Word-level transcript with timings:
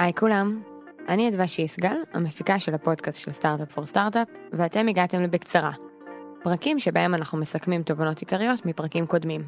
היי 0.00 0.14
כולם, 0.14 0.62
אני 1.08 1.28
אדווה 1.28 1.48
שיסגל, 1.48 1.96
המפיקה 2.12 2.58
של 2.58 2.74
הפודקאסט 2.74 3.18
של 3.18 3.32
סטארט-אפ 3.32 3.72
פור 3.72 3.86
סטארט-אפ, 3.86 4.28
ואתם 4.52 4.88
הגעתם 4.88 5.22
לבקצרה. 5.22 5.70
פרקים 6.42 6.78
שבהם 6.78 7.14
אנחנו 7.14 7.38
מסכמים 7.38 7.82
תובנות 7.82 8.18
עיקריות 8.18 8.66
מפרקים 8.66 9.06
קודמים. 9.06 9.44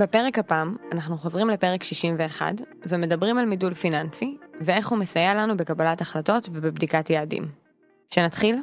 בפרק 0.00 0.38
הפעם 0.38 0.76
אנחנו 0.92 1.16
חוזרים 1.16 1.50
לפרק 1.50 1.82
61 1.84 2.54
ומדברים 2.86 3.38
על 3.38 3.46
מידול 3.46 3.74
פיננסי 3.74 4.36
ואיך 4.60 4.88
הוא 4.88 4.98
מסייע 4.98 5.34
לנו 5.34 5.56
בקבלת 5.56 6.00
החלטות 6.00 6.48
ובבדיקת 6.52 7.10
יעדים. 7.10 7.48
שנתחיל? 8.10 8.62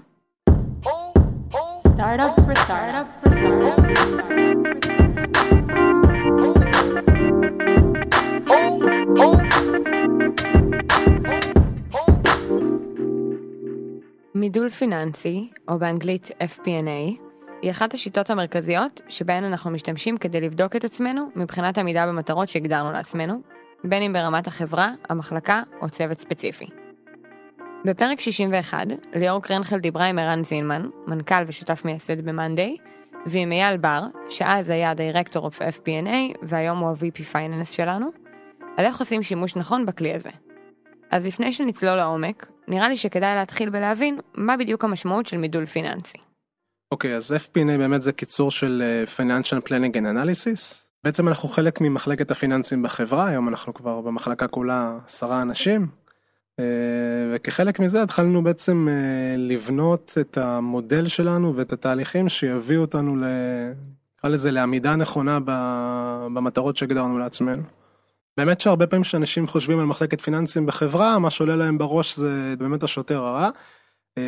Startup 1.96 2.36
for 2.46 2.56
startup 2.66 3.08
for 3.22 3.32
startup. 3.32 4.93
מידול 14.44 14.70
פיננסי, 14.70 15.50
או 15.68 15.80
באנגלית 15.80 16.28
FP&A, 16.28 17.22
היא 17.62 17.72
אחת 17.72 17.94
השיטות 17.94 18.30
המרכזיות 18.30 19.02
שבהן 19.10 19.44
אנחנו 19.44 19.72
משתמשים 19.72 20.18
כדי 20.18 20.42
לבדוק 20.42 20.76
את 20.76 20.84
עצמנו 20.84 21.30
מבחינת 21.36 21.78
עמידה 21.78 22.08
במטרות 22.08 22.50
שהגדרנו 22.50 22.92
לעצמנו, 22.92 23.42
בין 23.84 24.04
אם 24.04 24.14
ברמת 24.14 24.48
החברה, 24.48 24.92
המחלקה 25.10 25.64
או 25.82 25.90
צוות 25.90 26.20
ספציפי. 26.20 26.66
בפרק 27.86 28.20
61, 28.20 28.88
ליאור 29.16 29.42
קרנחל 29.42 29.80
דיברה 29.80 30.06
עם 30.06 30.20
ערן 30.20 30.44
זינמן, 30.44 30.90
מנכ"ל 31.08 31.44
ושותף 31.48 31.86
מייסד 31.86 32.26
ב-Monday, 32.26 32.82
ועם 33.26 33.52
אייל 33.52 33.78
בר, 33.78 34.02
שאז 34.30 34.70
היה 34.70 34.94
דירקטור 34.94 35.48
of 35.48 35.54
FP&A 35.54 36.38
והיום 36.42 36.78
הוא 36.78 36.90
ה-VP 36.90 37.24
פייננס 37.24 37.72
שלנו, 37.72 38.10
על 38.78 38.86
איך 38.86 39.00
עושים 39.00 39.24
שימוש 39.24 39.56
נכון 39.56 39.86
בכלי 39.86 40.14
הזה. 40.14 40.30
אז 41.12 41.26
לפני 41.26 41.54
שנצלול 41.54 41.96
לעומק, 41.96 42.53
נראה 42.68 42.90
לי 42.90 42.98
שכדאי 42.98 43.36
להתחיל 43.36 43.70
בלהבין 43.70 44.20
מה 44.36 44.58
בדיוק 44.58 44.84
המשמעות 44.84 45.26
של 45.26 45.38
מידול 45.38 45.66
פיננסי. 45.66 46.18
אוקיי, 46.92 47.16
אז 47.16 47.32
FP&A 47.32 47.78
באמת 47.78 48.02
זה 48.02 48.12
קיצור 48.12 48.52
של 48.52 48.84
אה, 48.86 49.04
Financial 49.18 49.68
Planning 49.68 49.94
and 49.94 50.16
Analysis. 50.16 50.84
בעצם 51.04 51.28
אנחנו 51.28 51.50
חלק 51.50 51.82
ממחלקת 51.82 52.32
הפיננסים 52.32 52.84
בחברה, 52.84 53.28
היום 53.28 53.48
אנחנו 53.48 53.74
כבר 53.74 54.02
במחלקה 54.02 54.48
כולה 54.48 54.98
עשרה 55.06 55.42
אנשים. 55.42 55.88
אה, 56.60 56.66
וכחלק 57.34 57.80
מזה 57.80 58.04
התחלנו 58.04 58.44
בעצם 58.44 58.88
אה, 58.90 59.38
לבנות 59.38 60.18
את 60.22 60.38
המודל 60.38 61.08
שלנו 61.08 61.56
ואת 61.56 61.74
התהליכים 61.74 62.30
שיביאו 62.30 62.82
אותנו, 62.82 63.16
נקרא 64.18 64.30
לזה, 64.30 64.52
לעמידה 64.52 64.96
נכונה 64.96 65.40
במטרות 66.34 66.78
שהגדרנו 66.78 67.20
לעצמנו. 67.20 67.64
באמת 68.38 68.62
שהרבה 68.62 68.88
פעמים 68.88 69.04
כשאנשים 69.04 69.48
חושבים 69.48 69.80
על 69.80 69.86
מחלקת 69.86 70.22
פיננסים 70.22 70.66
בחברה, 70.66 71.20
מה 71.20 71.30
שעולה 71.30 71.56
להם 71.56 71.78
בראש 71.78 72.18
זה 72.18 72.56
באמת 72.58 72.84
השוטר 72.84 73.24
הרע. 73.24 73.50
אה, 74.18 74.24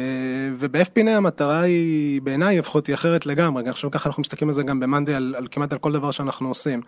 וב-FP&A 0.58 1.09
המטרה 1.09 1.62
היא, 1.62 2.22
בעיניי 2.22 2.59
לפחות, 2.59 2.88
היא 2.88 2.94
אחרת 2.94 3.25
לגמרי, 3.25 3.64
אני 3.64 3.72
חושב 3.72 3.89
ככה 3.89 4.09
אנחנו 4.09 4.22
מסתכלים 4.22 4.50
על 4.50 4.53
זה 4.56 4.64
גם 4.64 4.80
ב-Monday 4.80 5.12
על, 5.12 5.36
על 5.38 5.47
כמעט 5.52 5.73
על 5.73 5.80
כל 5.80 5.92
דבר 5.92 6.12
שאנחנו 6.12 6.47
עושים. 6.47 6.81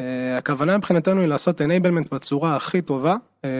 אה, 0.00 0.38
הכוונה 0.38 0.78
מבחינתנו 0.78 1.20
היא 1.20 1.28
לעשות 1.28 1.60
enablement 1.60 2.08
בצורה 2.12 2.56
הכי 2.56 2.82
טובה 2.82 3.16
אה, 3.44 3.50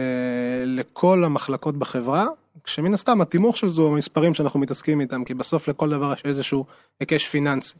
לכל 0.65 1.23
המחלקות 1.23 1.77
בחברה, 1.77 2.27
כשמן 2.63 2.93
הסתם 2.93 3.21
התימוך 3.21 3.57
של 3.57 3.69
זה 3.69 3.81
הוא 3.81 3.93
המספרים 3.93 4.33
שאנחנו 4.33 4.59
מתעסקים 4.59 5.01
איתם, 5.01 5.23
כי 5.23 5.33
בסוף 5.33 5.67
לכל 5.67 5.89
דבר 5.89 6.13
יש 6.13 6.21
איזשהו 6.25 6.65
היקש 6.99 7.27
פיננסי. 7.27 7.75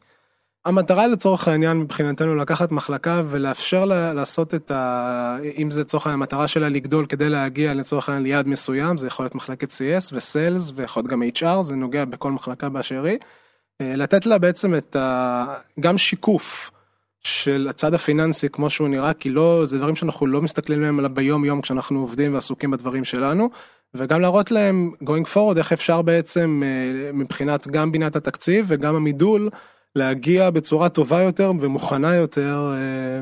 המטרה 0.66 1.08
לצורך 1.08 1.48
העניין 1.48 1.78
מבחינתנו 1.78 2.36
לקחת 2.36 2.72
מחלקה 2.72 3.24
ולאפשר 3.30 3.86
לה 3.86 4.14
לעשות 4.14 4.56
את 4.56 4.72
ה... 4.72 5.38
אם 5.58 5.72
זה 5.72 5.82
לצורך 5.82 6.06
העניין 6.06 6.22
המטרה 6.22 6.48
שלה 6.48 6.70
לגדול 6.70 7.06
כדי 7.06 7.30
להגיע 7.30 7.74
לצורך 7.74 8.10
העניין 8.10 8.24
ליעד 8.24 8.48
מסוים, 8.48 8.98
זה 8.98 9.08
יכול 9.08 9.24
להיות 9.24 9.36
מחלקת 9.36 9.70
CS 9.70 10.14
וסיילס 10.14 10.72
ויכול 10.76 11.04
להיות 11.04 11.12
גם 11.12 11.24
HR, 11.24 11.62
זה 11.62 11.76
נוגע 11.76 12.06
בכל 12.06 12.32
מחלקה 12.32 12.70
באשר 12.70 13.04
היא. 13.04 13.18
אה, 13.82 13.92
לתת 13.96 14.26
לה 14.26 14.38
בעצם 14.38 14.76
את 14.76 14.96
ה... 14.96 15.46
גם 15.80 15.98
שיקוף 15.98 16.72
של 17.24 17.68
הצד 17.70 17.94
הפיננסי 17.94 18.50
כמו 18.50 18.70
שהוא 18.70 18.88
נראה, 18.88 19.14
כי 19.14 19.30
לא, 19.30 19.66
זה 19.66 19.78
דברים 19.78 19.96
שאנחנו 19.96 20.28
לא 20.28 20.42
מסתכלים 20.42 20.80
עליהם 20.80 21.00
אלא 21.00 21.08
ביום 21.08 21.46
יום 21.46 21.62
כשאנחנו 21.62 22.00
עובדים 22.00 22.34
ועסוקים 22.34 22.72
בדברים 22.72 23.04
שלנו. 23.04 23.50
וגם 23.94 24.22
להראות 24.22 24.52
להם 24.52 24.92
going 25.04 25.36
forward 25.36 25.58
איך 25.58 25.74
אפשר 25.74 26.02
בעצם 26.02 26.64
אה, 26.66 27.12
מבחינת 27.14 27.68
גם 27.68 27.92
בינת 27.92 28.16
התקציב 28.16 28.66
וגם 28.68 28.96
המידול 28.96 29.50
להגיע 29.96 30.50
בצורה 30.50 30.90
טובה 30.90 31.22
יותר 31.22 31.52
ומוכנה 31.60 32.16
יותר 32.16 32.72
אה, 32.74 33.20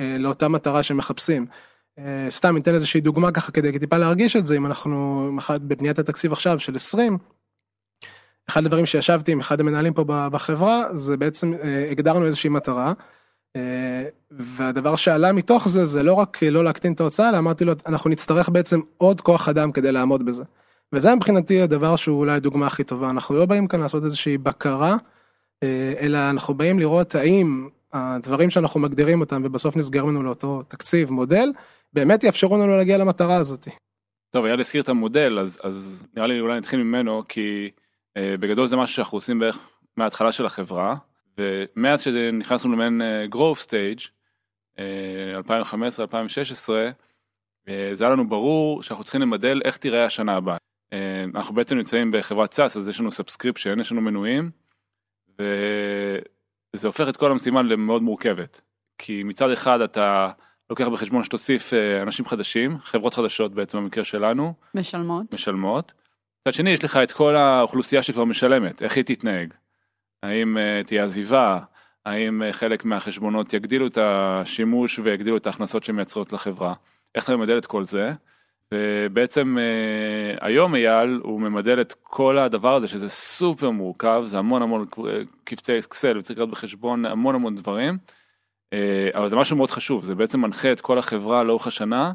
אה, 0.00 0.18
לאותה 0.18 0.48
מטרה 0.48 0.82
שמחפשים. 0.82 1.46
אה, 1.98 2.26
סתם 2.30 2.54
ניתן 2.54 2.74
איזושהי 2.74 3.00
דוגמה 3.00 3.32
ככה 3.32 3.52
כדי 3.52 3.78
טיפה 3.78 3.96
להרגיש 3.96 4.36
את 4.36 4.46
זה 4.46 4.56
אם 4.56 4.66
אנחנו 4.66 5.30
בבניית 5.50 5.98
התקציב 5.98 6.32
עכשיו 6.32 6.58
של 6.58 6.76
20. 6.76 7.18
אחד 8.48 8.64
הדברים 8.64 8.86
שישבתי 8.86 9.32
עם 9.32 9.40
אחד 9.40 9.60
המנהלים 9.60 9.94
פה 9.94 10.04
בחברה 10.06 10.96
זה 10.96 11.16
בעצם 11.16 11.54
אה, 11.54 11.88
הגדרנו 11.90 12.26
איזושהי 12.26 12.50
מטרה. 12.50 12.92
והדבר 14.30 14.96
שעלה 14.96 15.32
מתוך 15.32 15.68
זה 15.68 15.86
זה 15.86 16.02
לא 16.02 16.12
רק 16.12 16.42
לא 16.42 16.64
להקטין 16.64 16.92
את 16.92 17.00
ההוצאה 17.00 17.28
אלא 17.28 17.38
אמרתי 17.38 17.64
לו 17.64 17.72
אנחנו 17.86 18.10
נצטרך 18.10 18.48
בעצם 18.48 18.80
עוד 18.96 19.20
כוח 19.20 19.48
אדם 19.48 19.72
כדי 19.72 19.92
לעמוד 19.92 20.26
בזה. 20.26 20.44
וזה 20.92 21.14
מבחינתי 21.14 21.62
הדבר 21.62 21.96
שהוא 21.96 22.18
אולי 22.18 22.32
הדוגמה 22.32 22.66
הכי 22.66 22.84
טובה 22.84 23.10
אנחנו 23.10 23.34
לא 23.34 23.46
באים 23.46 23.66
כאן 23.66 23.80
לעשות 23.80 24.04
איזושהי 24.04 24.38
בקרה 24.38 24.96
אלא 26.00 26.18
אנחנו 26.30 26.54
באים 26.54 26.78
לראות 26.78 27.14
האם 27.14 27.68
הדברים 27.92 28.50
שאנחנו 28.50 28.80
מגדירים 28.80 29.20
אותם 29.20 29.42
ובסוף 29.44 29.76
נסגר 29.76 30.04
לנו 30.04 30.22
לאותו 30.22 30.62
תקציב 30.68 31.10
מודל 31.10 31.52
באמת 31.92 32.24
יאפשרו 32.24 32.56
לנו 32.56 32.76
להגיע 32.76 32.98
למטרה 32.98 33.36
הזאת. 33.36 33.68
טוב, 34.30 34.44
אייל 34.44 34.60
הזכיר 34.60 34.82
את 34.82 34.88
המודל, 34.88 35.38
אז, 35.38 35.60
אז 35.62 36.06
נראה 36.16 36.26
לי 36.26 36.40
אולי 36.40 36.58
נתחיל 36.58 36.82
ממנו, 36.82 37.22
כי 37.28 37.70
אה, 38.16 38.34
בגדול 38.40 38.66
זה 38.66 38.76
משהו 38.76 38.96
שאנחנו 38.96 39.18
עושים 39.18 39.38
בערך 39.38 39.58
מההתחלה 39.96 40.32
של 40.32 40.46
החברה, 40.46 40.96
ומאז 41.38 42.00
שנכנסנו 42.00 42.72
למעין 42.72 43.02
אה, 43.02 43.26
growth 43.32 43.66
stage, 43.66 44.08
אה, 44.78 45.40
2015-2016, 45.40 46.70
אה, 47.68 47.90
זה 47.94 48.04
היה 48.04 48.12
לנו 48.12 48.28
ברור 48.28 48.82
שאנחנו 48.82 49.04
צריכים 49.04 49.20
למדל 49.20 49.60
איך 49.64 49.76
תיראה 49.76 50.04
השנה 50.04 50.36
הבאה. 50.36 50.56
אה, 50.92 51.24
אנחנו 51.34 51.54
בעצם 51.54 51.76
נמצאים 51.76 52.10
בחברת 52.12 52.52
SaaS, 52.52 52.76
אז 52.76 52.88
יש 52.88 53.00
לנו 53.00 53.12
subscription, 53.12 53.80
יש 53.80 53.92
לנו 53.92 54.00
מנויים, 54.00 54.50
וזה 55.38 56.86
הופך 56.86 57.08
את 57.08 57.16
כל 57.16 57.30
המשימה 57.30 57.62
למאוד 57.62 58.02
מורכבת. 58.02 58.60
כי 58.98 59.22
מצד 59.22 59.50
אחד 59.50 59.80
אתה 59.80 60.30
לוקח 60.70 60.88
בחשבון 60.88 61.24
שתוסיף 61.24 61.74
אה, 61.74 62.02
אנשים 62.02 62.26
חדשים, 62.26 62.78
חברות 62.78 63.14
חדשות 63.14 63.54
בעצם 63.54 63.78
במקרה 63.78 64.04
שלנו, 64.04 64.54
משלמות. 64.74 65.34
משלמות. 65.34 65.92
מצד 66.42 66.56
שני 66.56 66.70
יש 66.70 66.84
לך 66.84 66.96
את 66.96 67.12
כל 67.12 67.36
האוכלוסייה 67.36 68.02
שכבר 68.02 68.24
משלמת, 68.24 68.82
איך 68.82 68.96
היא 68.96 69.04
תתנהג. 69.04 69.54
האם 70.22 70.56
uh, 70.56 70.86
תהיה 70.86 71.04
עזיבה, 71.04 71.58
האם 72.06 72.42
uh, 72.42 72.52
חלק 72.52 72.84
מהחשבונות 72.84 73.52
יגדילו 73.52 73.86
את 73.86 73.98
השימוש 73.98 74.98
ויגדילו 74.98 75.36
את 75.36 75.46
ההכנסות 75.46 75.84
שמייצרות 75.84 76.32
לחברה. 76.32 76.74
איך 77.14 77.24
אתה 77.24 77.36
ממדל 77.36 77.58
את 77.58 77.66
כל 77.66 77.84
זה. 77.84 78.12
ובעצם 78.72 79.56
uh, 79.58 80.38
היום 80.44 80.74
אייל 80.74 81.20
הוא 81.22 81.40
ממדל 81.40 81.80
את 81.80 81.94
כל 82.02 82.38
הדבר 82.38 82.74
הזה 82.74 82.88
שזה 82.88 83.08
סופר 83.08 83.70
מורכב, 83.70 84.22
זה 84.26 84.38
המון 84.38 84.62
המון 84.62 84.86
קבצי 85.44 85.78
אקסל 85.78 86.18
וצריך 86.18 86.38
להיות 86.38 86.50
בחשבון 86.50 87.04
המון 87.04 87.34
המון 87.34 87.54
דברים. 87.54 87.98
Uh, 88.74 88.76
אבל 89.16 89.28
זה 89.28 89.36
משהו 89.36 89.56
מאוד 89.56 89.70
חשוב, 89.70 90.04
זה 90.04 90.14
בעצם 90.14 90.40
מנחה 90.40 90.72
את 90.72 90.80
כל 90.80 90.98
החברה 90.98 91.42
לאורך 91.42 91.66
השנה. 91.66 92.12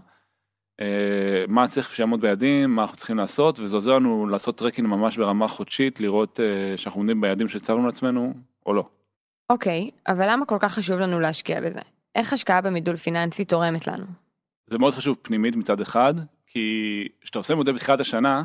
אה, 0.82 1.46
מה 1.48 1.68
צריך 1.68 1.96
שיעמוד 1.96 2.22
ביעדים, 2.22 2.76
מה 2.76 2.82
אנחנו 2.82 2.98
צריכים 2.98 3.18
לעשות, 3.18 3.60
וזה 3.60 3.76
עוזר 3.76 3.96
לנו 3.96 4.28
לעשות 4.28 4.58
tracking 4.58 4.88
ממש 4.88 5.18
ברמה 5.18 5.48
חודשית, 5.48 6.00
לראות 6.00 6.40
אה, 6.40 6.78
שאנחנו 6.78 7.00
עומדים 7.00 7.22
ביעדים 7.22 7.48
שהצבנו 7.48 7.86
לעצמנו, 7.86 8.34
או 8.66 8.74
לא. 8.74 8.90
אוקיי, 9.50 9.90
אבל 10.08 10.32
למה 10.32 10.46
כל 10.46 10.58
כך 10.60 10.74
חשוב 10.74 11.00
לנו 11.00 11.20
להשקיע 11.20 11.62
בזה? 11.62 11.80
איך 12.16 12.34
השקעה 12.34 12.62
במידול 12.62 12.96
פיננסי 12.96 13.46
תורמת 13.46 13.88
לנו? 13.88 14.06
זה 14.68 14.78
מאוד 14.78 14.94
חשוב 14.94 15.18
פנימית 15.22 15.56
מצד 15.56 15.82
אחד, 15.82 16.14
כי 16.52 17.08
כשאתה 17.22 17.40
עושה 17.40 17.56
מודל 17.56 17.72
בתחילת 17.72 18.00
השנה, 18.00 18.44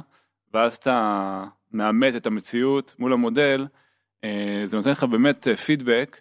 ואז 0.54 0.76
אתה 0.76 1.44
מאמת 1.72 2.16
את 2.16 2.26
המציאות 2.26 2.94
מול 2.98 3.12
המודל, 3.12 3.66
אה, 4.24 4.62
זה 4.64 4.76
נותן 4.76 4.90
לך 4.90 5.04
באמת 5.04 5.48
פידבק, 5.48 6.20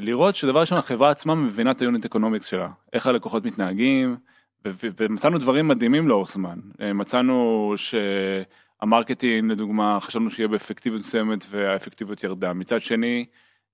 לראות 0.00 0.36
שדבר 0.36 0.60
ראשון 0.60 0.78
החברה 0.78 1.10
עצמה 1.10 1.34
מבינה 1.34 1.70
את 1.70 1.80
ה-unit 1.80 2.04
economics 2.04 2.46
שלה, 2.46 2.68
איך 2.92 3.06
הלקוחות 3.06 3.44
מתנהגים, 3.44 4.16
ומצאנו 4.64 5.38
דברים 5.38 5.68
מדהימים 5.68 6.08
לאורך 6.08 6.32
זמן, 6.32 6.58
מצאנו 6.94 7.74
שה-marketing 7.76 9.50
לדוגמה 9.52 10.00
חשבנו 10.00 10.30
שיהיה 10.30 10.48
באפקטיביות 10.48 11.02
מסוימת 11.02 11.46
והאפקטיביות 11.50 12.24
ירדה, 12.24 12.52
מצד 12.52 12.80
שני 12.80 13.26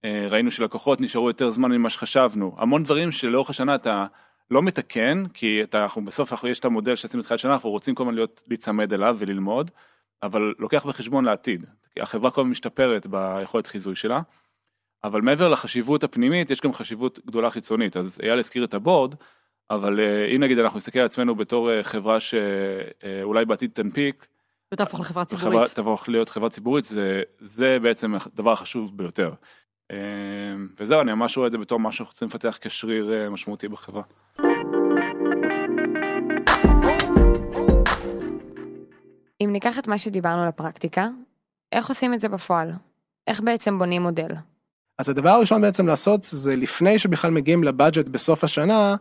ראינו 0.04 0.50
שלקוחות 0.50 1.00
נשארו 1.00 1.28
יותר 1.28 1.50
זמן 1.50 1.72
ממה 1.72 1.90
שחשבנו, 1.90 2.54
המון 2.58 2.82
דברים 2.82 3.12
שלאורך 3.12 3.50
השנה 3.50 3.74
אתה 3.74 4.06
לא 4.50 4.62
מתקן 4.62 5.24
כי 5.34 5.62
אתה, 5.62 5.82
אנחנו 5.82 6.04
בסוף 6.04 6.32
אנחנו, 6.32 6.48
יש 6.48 6.58
את 6.58 6.64
המודל 6.64 6.96
שעשינו 6.96 7.22
בתחילת 7.22 7.40
שנה 7.40 7.52
אנחנו 7.52 7.70
רוצים 7.70 7.94
כל 7.94 8.02
הזמן 8.02 8.14
להיות 8.14 8.42
להיצמד 8.48 8.92
אליו 8.92 9.16
וללמוד, 9.18 9.70
אבל 10.22 10.54
לוקח 10.58 10.86
בחשבון 10.86 11.24
לעתיד, 11.24 11.64
החברה 12.00 12.30
כל 12.30 12.40
הזמן 12.40 12.50
משתפרת 12.50 13.06
ביכולת 13.06 13.66
חיזוי 13.66 13.94
שלה, 13.94 14.20
אבל 15.04 15.20
מעבר 15.20 15.48
לחשיבות 15.48 16.04
הפנימית 16.04 16.50
יש 16.50 16.60
גם 16.60 16.72
חשיבות 16.72 17.20
גדולה 17.26 17.50
חיצונית, 17.50 17.96
אז 17.96 18.18
אייל 18.22 18.38
הזכיר 18.38 18.64
את 18.64 18.74
הבורד, 18.74 19.14
אבל 19.70 20.00
אה, 20.00 20.26
אם 20.36 20.42
נגיד 20.42 20.58
אנחנו 20.58 20.78
נסתכל 20.78 20.98
על 20.98 21.06
עצמנו 21.06 21.34
בתור 21.34 21.70
אה, 21.70 21.82
חברה 21.82 22.18
שאולי 22.20 23.44
בעתיד 23.44 23.70
תנפיק, 23.74 24.26
ותהפוך 24.74 25.00
לחברה 25.00 25.24
ציבורית. 25.24 25.68
תהפוך 25.68 26.08
להיות 26.08 26.28
חברה 26.28 26.50
ציבורית, 26.50 26.84
זה, 26.84 27.22
זה 27.38 27.78
בעצם 27.82 28.14
הדבר 28.14 28.52
החשוב 28.52 28.98
ביותר. 28.98 29.32
אה, 29.92 29.96
וזהו, 30.80 31.00
אני 31.00 31.14
ממש 31.14 31.36
רואה 31.36 31.46
את 31.46 31.52
זה 31.52 31.58
בתור 31.58 31.80
משהו 31.80 31.96
שאנחנו 31.98 32.12
צריכים 32.12 32.28
לפתח 32.28 32.58
כשריר 32.60 33.12
אה, 33.12 33.30
משמעותי 33.30 33.68
בחברה. 33.68 34.02
אם 39.40 39.52
ניקח 39.52 39.78
את 39.78 39.88
מה 39.88 39.98
שדיברנו 39.98 40.46
לפרקטיקה, 40.46 41.08
איך 41.72 41.88
עושים 41.88 42.14
את 42.14 42.20
זה 42.20 42.28
בפועל? 42.28 42.72
איך 43.26 43.40
בעצם 43.40 43.78
בונים 43.78 44.02
מודל? 44.02 44.30
אז 44.98 45.08
הדבר 45.08 45.28
הראשון 45.28 45.62
בעצם 45.62 45.86
לעשות 45.86 46.24
זה 46.24 46.56
לפני 46.56 46.98
שבכלל 46.98 47.30
מגיעים 47.30 47.64
לבאג'ט 47.64 48.08
בסוף 48.08 48.44
השנה, 48.44 48.96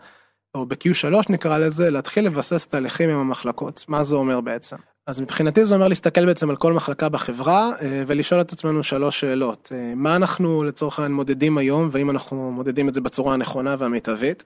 או 0.56 0.66
ב-Q3 0.66 1.16
נקרא 1.30 1.58
לזה, 1.58 1.90
להתחיל 1.90 2.26
לבסס 2.26 2.68
תהליכים 2.68 3.10
עם 3.10 3.20
המחלקות. 3.20 3.86
מה 3.88 4.04
זה 4.04 4.16
אומר 4.16 4.42
בעצם? 4.42 4.76
אז 5.08 5.22
מבחינתי 5.22 5.66
זה 5.66 5.76
אומר 5.76 5.88
להסתכל 5.88 6.26
בעצם 6.26 6.50
על 6.50 6.56
כל 6.56 6.74
מחלקה 6.74 7.10
בחברה 7.10 7.72
אה, 7.82 8.04
ולשאול 8.08 8.42
את 8.42 8.52
עצמנו 8.52 8.84
שלוש 8.84 9.20
שאלות. 9.20 9.72
אה, 9.76 9.96
מה 9.96 10.16
אנחנו 10.16 10.64
לצורך 10.64 11.00
העניין 11.00 11.14
מודדים 11.14 11.58
היום 11.58 11.90
והאם 11.92 12.10
אנחנו 12.10 12.52
מודדים 12.52 12.90
את 12.90 12.94
זה 12.94 13.02
בצורה 13.02 13.34
הנכונה 13.34 13.76
והמיטבית. 13.80 14.44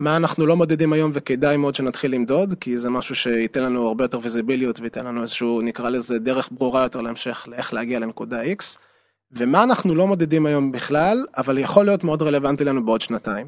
מה 0.00 0.16
אנחנו 0.16 0.46
לא 0.46 0.56
מודדים 0.56 0.92
היום 0.92 1.10
וכדאי 1.14 1.56
מאוד 1.56 1.74
שנתחיל 1.74 2.12
למדוד 2.12 2.54
כי 2.60 2.78
זה 2.78 2.90
משהו 2.90 3.14
שייתן 3.14 3.62
לנו 3.62 3.88
הרבה 3.88 4.04
יותר 4.04 4.18
ויזיביליות 4.22 4.80
וייתן 4.80 5.06
לנו 5.06 5.22
איזשהו 5.22 5.60
נקרא 5.60 5.88
לזה 5.88 6.18
דרך 6.18 6.48
ברורה 6.52 6.82
יותר 6.82 7.00
להמשך 7.00 7.48
לאיך 7.50 7.74
להגיע 7.74 7.98
לנקודה 7.98 8.44
X. 8.44 8.78
ומה 9.32 9.62
אנחנו 9.62 9.94
לא 9.94 10.06
מודדים 10.06 10.46
היום 10.46 10.72
בכלל 10.72 11.26
אבל 11.36 11.58
יכול 11.58 11.84
להיות 11.84 12.04
מאוד 12.04 12.22
רלוונטי 12.22 12.64
לנו 12.64 12.84
בעוד 12.84 13.00
שנתיים. 13.00 13.46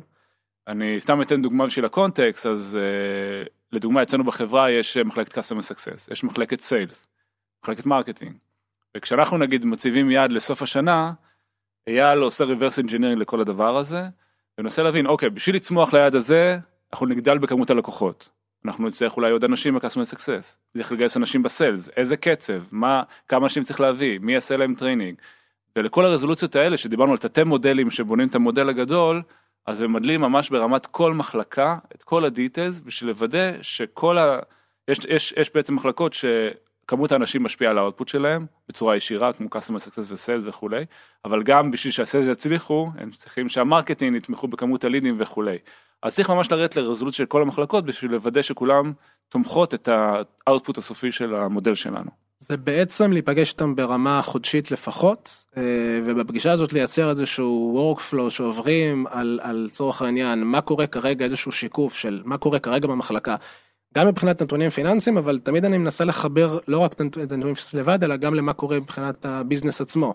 אני 0.69 1.01
סתם 1.01 1.23
אתן 1.23 1.43
דוגמה 1.43 1.67
בשביל 1.67 1.85
ה-context, 1.85 2.47
אז 2.47 2.79
uh, 2.79 3.49
לדוגמה 3.73 4.03
אצלנו 4.03 4.25
בחברה 4.25 4.71
יש 4.71 4.97
אה, 4.97 5.05
מחלקת 5.05 5.39
customer 5.39 5.63
success, 5.63 6.13
יש 6.13 6.25
מחלקת 6.25 6.61
sales, 6.61 7.07
מחלקת 7.63 7.87
marketing. 7.87 8.37
וכשאנחנו 8.97 9.39
נגיד 9.39 9.65
מציבים 9.65 10.11
יעד 10.11 10.33
לסוף 10.33 10.63
השנה, 10.63 11.13
אייל 11.87 12.19
עושה 12.19 12.45
reverse 12.45 12.85
engineering 12.85 13.19
לכל 13.19 13.41
הדבר 13.41 13.77
הזה, 13.77 14.03
ומנסה 14.59 14.83
להבין, 14.83 15.07
אוקיי, 15.07 15.31
בשביל 15.31 15.57
לצמוח 15.57 15.93
ליעד 15.93 16.15
הזה, 16.15 16.59
אנחנו 16.93 17.07
נגדל 17.07 17.39
בכמות 17.39 17.71
הלקוחות. 17.71 18.29
אנחנו 18.65 18.89
נצטרך 18.89 19.17
אולי 19.17 19.31
עוד 19.31 19.45
אנשים 19.45 19.75
ב-customer 19.75 20.15
success, 20.15 20.57
צריך 20.73 20.93
לגייס 20.93 21.17
אנשים 21.17 21.43
ב-sales, 21.43 21.89
איזה 21.97 22.17
קצב, 22.17 22.63
מה, 22.71 23.03
כמה 23.29 23.45
אנשים 23.45 23.63
צריך 23.63 23.81
להביא, 23.81 24.19
מי 24.19 24.35
יעשה 24.35 24.57
להם 24.57 24.75
training. 24.75 25.15
ולכל 25.77 26.05
הרזולוציות 26.05 26.57
האלה 26.57 26.77
שדיברנו 26.77 27.13
על 27.13 27.19
תתי 27.19 27.43
מודלים 27.43 27.91
שבונים 27.91 28.29
את 28.29 28.35
המודל 28.35 28.69
הגדול, 28.69 29.23
אז 29.67 29.81
הם 29.81 29.93
מדלים 29.93 30.21
ממש 30.21 30.51
ברמת 30.51 30.87
כל 30.87 31.15
מחלקה 31.15 31.79
את 31.95 32.03
כל 32.03 32.25
ה-details 32.25 32.81
בשביל 32.81 33.11
לוודא 33.11 33.63
שכל 33.63 34.19
ה... 34.19 34.39
יש, 34.89 34.99
יש, 35.09 35.35
יש 35.37 35.51
בעצם 35.55 35.75
מחלקות 35.75 36.15
שכמות 36.15 37.13
האנשים 37.13 37.43
משפיעה 37.43 37.71
על 37.71 37.79
ה-output 37.79 38.09
שלהם 38.09 38.47
בצורה 38.69 38.97
ישירה 38.97 39.33
כמו 39.33 39.49
customer 39.55 39.81
success 39.87 40.05
ו-sales 40.09 40.43
וכולי, 40.49 40.85
אבל 41.25 41.43
גם 41.43 41.71
בשביל 41.71 41.93
שה-sales 41.93 42.29
יצליחו 42.29 42.91
הם 42.99 43.11
צריכים 43.11 43.49
שה-marketing 43.49 44.17
יתמכו 44.17 44.49
בכמות 44.49 44.85
הלידים 44.85 45.17
וכולי. 45.19 45.59
אז 46.03 46.15
צריך 46.15 46.31
ממש 46.31 46.53
לרדת 46.53 46.77
לרזולוציה 46.77 47.17
של 47.17 47.27
כל 47.27 47.43
המחלקות 47.43 47.85
בשביל 47.85 48.11
לוודא 48.11 48.43
שכולם 48.43 48.93
תומכות 49.29 49.75
את 49.75 49.89
האוטפוט 50.47 50.79
הסופי 50.79 51.13
של 51.13 51.35
המודל 51.35 51.75
שלנו. 51.75 52.11
זה 52.41 52.57
בעצם 52.57 53.13
להיפגש 53.13 53.53
איתם 53.53 53.77
ברמה 53.77 54.23
חודשית 54.23 54.71
לפחות, 54.71 55.47
אה, 55.57 55.63
ובפגישה 56.07 56.53
הזאת 56.53 56.73
לייצר 56.73 57.11
איזשהו 57.11 57.95
workflow 57.97 58.31
שעוברים 58.31 59.07
על, 59.11 59.41
על 59.43 59.69
צורך 59.73 60.03
העניין, 60.03 60.45
מה 60.45 60.61
קורה 60.61 60.87
כרגע, 60.87 61.25
איזשהו 61.25 61.53
שיקוף 61.53 61.95
של 61.95 62.23
מה 62.25 62.39
קורה 62.39 62.59
כרגע 62.59 62.89
במחלקה. 62.89 63.37
גם 63.95 64.07
מבחינת 64.07 64.43
נתונים 64.43 64.71
פיננסיים, 64.71 65.19
אבל 65.19 65.39
תמיד 65.39 65.65
אני 65.65 65.79
מנסה 65.79 66.05
לחבר 66.05 66.59
לא 66.69 66.79
רק 66.79 66.93
את 66.93 67.01
הנתונים 67.01 67.55
לבד, 67.75 68.05
אלא 68.05 68.17
גם 68.17 68.35
למה 68.35 68.53
קורה 68.53 68.81
מבחינת 68.81 69.27
הביזנס 69.27 69.81
עצמו. 69.81 70.15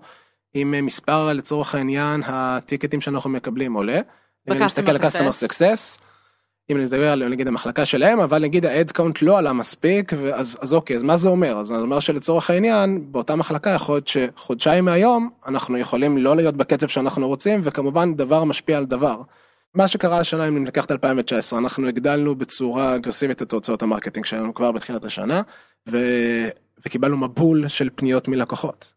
אם 0.56 0.74
מספר 0.86 1.34
לצורך 1.34 1.76
העניין 1.76 2.22
הטיקטים 2.26 3.02
שאנחנו 3.02 3.30
מקבלים 3.30 3.74
עולה. 3.74 4.00
אם 4.48 4.54
אני 4.54 4.66
מסתכל 4.66 4.92
על 4.92 4.98
customer 4.98 5.48
success, 5.48 6.02
אם 6.70 6.76
אני 6.76 6.86
מדבר 6.86 7.12
על 7.12 7.28
נגיד 7.28 7.48
המחלקה 7.48 7.86
שלהם 7.86 8.20
אבל 8.20 8.42
נגיד 8.42 8.66
head 8.66 8.92
count 8.92 9.22
לא 9.22 9.38
עלה 9.38 9.54
מספיק 9.54 10.14
אז 10.14 10.58
אז 10.62 10.74
אוקיי 10.74 10.96
אז 10.96 11.04
מה 11.04 11.18
זה 11.18 11.30
אומר 11.30 11.58
אז 11.60 11.68
זה 11.68 11.78
אומר 11.78 12.00
שלצורך 12.00 12.50
העניין 12.50 13.12
באותה 13.12 13.36
מחלקה 13.36 13.70
יכול 13.70 13.96
להיות 13.96 14.08
שחודשיים 14.08 14.86
מהיום 14.86 15.30
אנחנו 15.48 15.78
יכולים 15.78 16.18
לא 16.18 16.36
להיות 16.36 16.58
בקצב 16.58 16.88
שאנחנו 16.88 17.28
רוצים 17.28 17.62
וכמובן 17.64 18.16
דבר 18.16 18.44
משפיע 18.44 18.78
על 18.78 18.86
דבר. 18.86 19.22
מה 19.76 19.88
שקרה 19.88 20.20
השנה 20.20 20.48
אם 20.48 20.64
ניקח 20.64 20.86
את 20.86 20.92
2019 20.92 21.60
אנחנו 21.60 21.88
הגדלנו 21.88 22.36
בצורה 22.36 22.96
אגרסיבית 22.96 23.42
את 23.42 23.52
הוצאות 23.52 23.84
ה-marketing 23.84 24.26
שלנו 24.26 24.54
כבר 24.54 24.72
בתחילת 24.72 25.06
השנה 25.06 25.42
ו... 25.90 25.98
וקיבלנו 26.86 27.18
מבול 27.18 27.68
של 27.68 27.90
פניות 27.96 28.28
מלקוחות. 28.28 28.95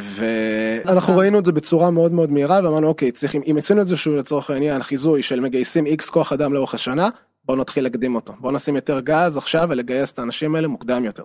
ואנחנו 0.00 1.16
ראינו 1.16 1.38
את 1.38 1.44
זה 1.44 1.52
בצורה 1.52 1.90
מאוד 1.90 2.12
מאוד 2.12 2.30
מהירה 2.30 2.60
ואמרנו 2.64 2.86
אוקיי 2.88 3.12
צריכים 3.12 3.42
אם 3.50 3.56
עשינו 3.58 3.82
את 3.82 3.86
זה 3.86 3.96
שוב 3.96 4.14
לצורך 4.14 4.50
העניין 4.50 4.82
חיזוי 4.82 5.22
של 5.22 5.40
מגייסים 5.40 5.86
איקס 5.86 6.10
כוח 6.10 6.32
אדם 6.32 6.52
לאורך 6.52 6.74
השנה 6.74 7.08
בוא 7.44 7.56
נתחיל 7.56 7.84
להקדים 7.84 8.14
אותו 8.14 8.34
בוא 8.38 8.52
נשים 8.52 8.76
יותר 8.76 9.00
גז 9.00 9.36
עכשיו 9.36 9.66
ולגייס 9.70 10.12
את 10.12 10.18
האנשים 10.18 10.54
האלה 10.54 10.68
מוקדם 10.68 11.04
יותר. 11.04 11.22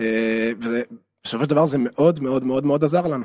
ובסופו 0.00 1.44
של 1.44 1.50
דבר 1.50 1.66
זה 1.66 1.78
מאוד 1.78 2.22
מאוד 2.22 2.44
מאוד 2.44 2.64
מאוד 2.64 2.84
עזר 2.84 3.06
לנו. 3.06 3.24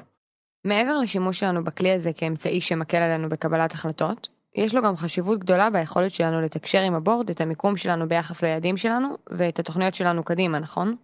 מעבר 0.66 0.98
לשימוש 0.98 1.40
שלנו 1.40 1.64
בכלי 1.64 1.92
הזה 1.92 2.14
כאמצעי 2.14 2.62
שמקל 2.62 2.98
עלינו 2.98 3.30
בקבלת 3.30 3.72
החלטות, 3.72 4.28
יש 4.56 4.76
לו 4.76 4.82
גם 4.82 4.98
חשיבות 4.98 5.40
גדולה 5.40 5.70
ביכולת 5.70 6.12
שלנו 6.12 6.42
לתקשר 6.42 6.82
עם 6.82 6.94
הבורד 6.94 7.30
את 7.30 7.42
המיקום 7.42 7.78
שלנו 7.78 8.08
ביחס 8.08 8.44
ליעדים 8.44 8.78
שלנו 8.78 9.18
ואת 9.32 9.60
התוכניות 9.60 9.94
שלנו 9.94 10.24
קדימה, 10.24 10.60
נכון? 10.60 10.96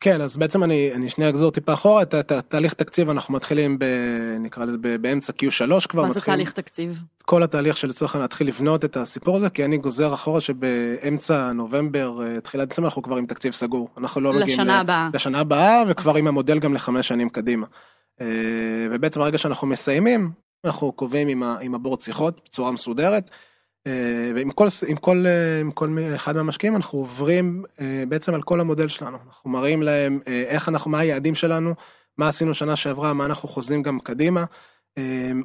כן 0.00 0.20
אז 0.20 0.36
בעצם 0.36 0.64
אני 0.64 0.90
אני 0.94 1.08
שנייה 1.08 1.30
אגזור 1.30 1.50
טיפה 1.50 1.72
אחורה 1.72 2.02
את 2.02 2.32
התהליך 2.32 2.74
תקציב 2.74 3.10
אנחנו 3.10 3.34
מתחילים 3.34 3.78
ב... 3.78 3.84
נקרא 4.40 4.64
לזה 4.64 4.76
באמצע 5.00 5.32
Q3 5.32 5.88
כבר 5.88 6.02
מה 6.02 6.10
זה 6.10 6.20
תהליך 6.20 6.52
תקציב? 6.52 7.02
כל 7.24 7.42
התהליך 7.42 7.76
של 7.76 7.88
לצורך 7.88 8.14
העניין 8.14 8.22
להתחיל 8.22 8.48
לבנות 8.48 8.84
את 8.84 8.96
הסיפור 8.96 9.36
הזה 9.36 9.50
כי 9.50 9.64
אני 9.64 9.78
גוזר 9.78 10.14
אחורה 10.14 10.40
שבאמצע 10.40 11.52
נובמבר 11.52 12.22
אה, 12.22 12.40
תחילת 12.40 12.68
דצמבר 12.68 12.88
אנחנו 12.88 13.02
כבר 13.02 13.16
עם 13.16 13.26
תקציב 13.26 13.52
סגור 13.52 13.88
אנחנו 13.98 14.20
לא 14.20 14.32
מגיעים 14.32 14.48
לשנה 14.48 14.80
הבאה. 14.80 15.08
לשנה 15.14 15.40
הבאה 15.40 15.82
וכבר 15.88 16.16
עם 16.16 16.26
המודל 16.26 16.58
גם 16.58 16.74
לחמש 16.74 17.08
שנים 17.08 17.28
קדימה. 17.28 17.66
אה, 18.20 18.26
ובעצם 18.90 19.20
הרגע 19.20 19.38
שאנחנו 19.38 19.66
מסיימים 19.66 20.30
אנחנו 20.64 20.92
קובעים 20.92 21.42
עם 21.60 21.74
הבורד 21.74 22.00
שיחות 22.00 22.40
בצורה 22.44 22.70
מסודרת. 22.70 23.30
אה, 23.86 23.92
ועם 24.34 24.50
כל, 24.50 24.68
עם 24.86 24.96
כל, 24.96 25.24
אה, 25.26 25.60
עם 25.60 25.70
כל 25.70 25.98
אחד 26.14 26.36
מהמשקיעים 26.36 26.76
אנחנו 26.76 26.98
עוברים 26.98 27.62
אה, 27.80 28.04
בעצם 28.08 28.34
על 28.34 28.42
כל 28.42 28.60
המודל 28.60 28.88
שלנו 28.88 29.18
אנחנו 29.26 29.50
מראים 29.50 29.82
להם 29.82 30.20
איך 30.26 30.68
אנחנו 30.68 30.90
מה 30.90 30.98
היעדים 30.98 31.34
שלנו 31.34 31.74
מה 32.18 32.28
עשינו 32.28 32.54
שנה 32.54 32.76
שעברה 32.76 33.12
מה 33.12 33.24
אנחנו 33.24 33.48
חוזים 33.48 33.82
גם 33.82 34.00
קדימה. 34.00 34.44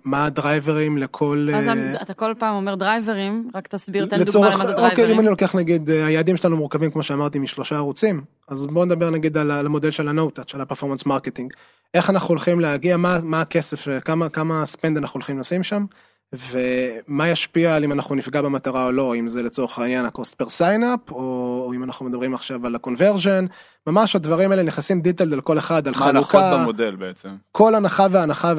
מה 0.05 0.25
הדרייברים 0.25 0.97
לכל 0.97 1.49
אז 1.55 1.65
אתה 2.01 2.13
כל 2.13 2.33
פעם 2.39 2.55
אומר 2.55 2.75
דרייברים, 2.75 3.49
רק 3.55 3.67
תסביר, 3.67 4.05
תן 4.05 4.09
דוגמה 4.09 4.29
לצורך, 4.29 4.55
למה 4.55 4.65
זה 4.65 4.71
אוקיי, 4.71 4.87
אם 4.87 4.95
דרייברים. 4.95 5.19
אני 5.19 5.27
לוקח 5.27 5.55
נגיד 5.55 5.89
היעדים 5.89 6.37
שלנו 6.37 6.57
מורכבים 6.57 6.91
כמו 6.91 7.03
שאמרתי 7.03 7.39
משלושה 7.39 7.75
ערוצים 7.75 8.21
אז 8.47 8.67
בואו 8.67 8.85
נדבר 8.85 9.09
נגיד 9.09 9.37
על 9.37 9.51
המודל 9.51 9.91
של 9.91 10.07
ה-No-Touch 10.07 10.47
של 10.47 10.61
ה-performance 10.61 11.05
marketing 11.05 11.53
איך 11.93 12.09
אנחנו 12.09 12.29
הולכים 12.29 12.59
להגיע 12.59 12.97
מה 12.97 13.19
מה 13.23 13.41
הכסף 13.41 13.87
כמה 14.05 14.29
כמה 14.29 14.65
spend 14.65 14.97
אנחנו 14.97 15.17
הולכים 15.17 15.39
לשים 15.39 15.63
שם 15.63 15.85
ומה 16.35 17.29
ישפיע 17.29 17.75
על 17.75 17.83
אם 17.83 17.91
אנחנו 17.91 18.15
נפגע 18.15 18.41
במטרה 18.41 18.85
או 18.85 18.91
לא 18.91 19.15
אם 19.15 19.27
זה 19.27 19.43
לצורך 19.43 19.79
העניין 19.79 20.05
ה-cost 20.05 20.43
per 20.43 20.45
sign-up 20.45 21.11
או, 21.11 21.17
או 21.67 21.73
אם 21.75 21.83
אנחנו 21.83 22.05
מדברים 22.05 22.33
עכשיו 22.33 22.65
על 22.65 22.75
ה-conversion 22.75 23.47
ממש 23.87 24.15
הדברים 24.15 24.51
האלה 24.51 24.63
נכנסים 24.63 25.01
detail 25.01 25.33
על 25.33 25.41
כל 25.41 25.57
אחד 25.57 25.87
על 25.87 25.93
מה 25.99 26.05
הנחות 26.05 26.31
חלוקה 26.31 26.57
במודל 26.57 26.95
בעצם. 26.95 27.29
כל 27.51 27.75
הנחה 27.75 28.07
והנחה 28.11 28.53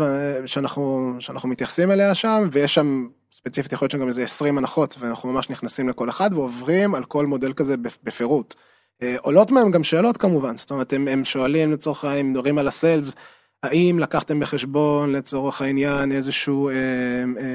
שאנחנו 0.47 1.15
שאנחנו 1.19 1.49
מתייחסים 1.49 1.91
אליה 1.91 2.15
שם 2.15 2.49
ויש 2.53 2.75
שם 2.75 3.07
ספציפית 3.33 3.73
יכול 3.73 3.85
להיות 3.85 3.93
שם 3.93 4.01
גם 4.01 4.09
איזה 4.09 4.23
20 4.25 4.59
הנחות 4.59 4.97
ואנחנו 4.99 5.33
ממש 5.33 5.51
נכנסים 5.51 5.89
לכל 5.89 6.09
אחד 6.09 6.31
ועוברים 6.35 6.95
על 6.95 7.05
כל 7.05 7.27
מודל 7.27 7.53
כזה 7.53 7.75
בפ- 7.75 7.99
בפירוט. 8.05 8.55
אה, 9.03 9.17
עולות 9.21 9.51
מהם 9.51 9.71
גם 9.71 9.85
שאלות 9.85 10.17
כמובן 10.17 10.57
זאת 10.57 10.71
אומרת 10.71 10.93
הם, 10.93 11.09
הם 11.09 11.25
שואלים 11.25 11.73
לצורך 11.73 12.05
העניין 12.05 12.27
אם 12.27 12.33
מדברים 12.33 12.59
על 12.59 12.69
ה-sales 12.69 13.15
האם 13.63 13.99
לקחתם 13.99 14.41
בחשבון 14.41 15.13
לצורך 15.13 15.63
העניין 15.63 16.13
איזשהו 16.13 16.71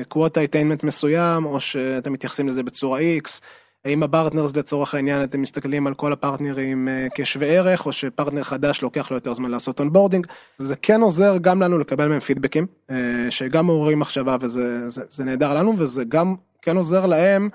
quota 0.08 0.42
attainment 0.42 0.84
מסוים 0.84 1.46
או 1.46 1.60
שאתם 1.60 2.14
מתייחסים 2.14 2.48
לזה 2.48 2.64
בצורה 2.64 3.00
X. 3.00 3.40
האם 3.88 4.04
ה-partners 4.04 4.56
לצורך 4.56 4.96
העניין 4.96 5.24
אתם 5.24 5.42
מסתכלים 5.42 5.88
על 5.88 5.94
כל 5.94 6.14
הפרטנרים 6.14 6.88
אה, 6.88 7.08
כשווה 7.16 7.48
ערך 7.48 7.86
או 7.86 7.92
שפרטנר 7.92 8.44
חדש 8.44 8.82
לוקח 8.82 9.12
לו 9.12 9.18
יותר 9.18 9.34
זמן 9.34 9.52
לעשות 9.52 9.80
onboarding 9.80 10.28
זה 10.58 10.76
כן 10.76 11.02
עוזר 11.02 11.38
גם 11.42 11.62
לנו 11.62 11.80
לקבל 11.80 12.08
מהם 12.08 12.20
פידבקים 12.20 12.66
אה, 12.92 12.96
שגם 13.30 13.66
מעוררים 13.66 14.00
מחשבה 14.00 14.38
וזה 14.42 14.90
זה, 14.90 15.02
זה 15.10 15.24
נהדר 15.24 15.54
לנו 15.54 15.74
וזה 15.78 16.04
גם 16.04 16.36
כן 16.62 16.78
עוזר 16.78 17.06
להם 17.06 17.50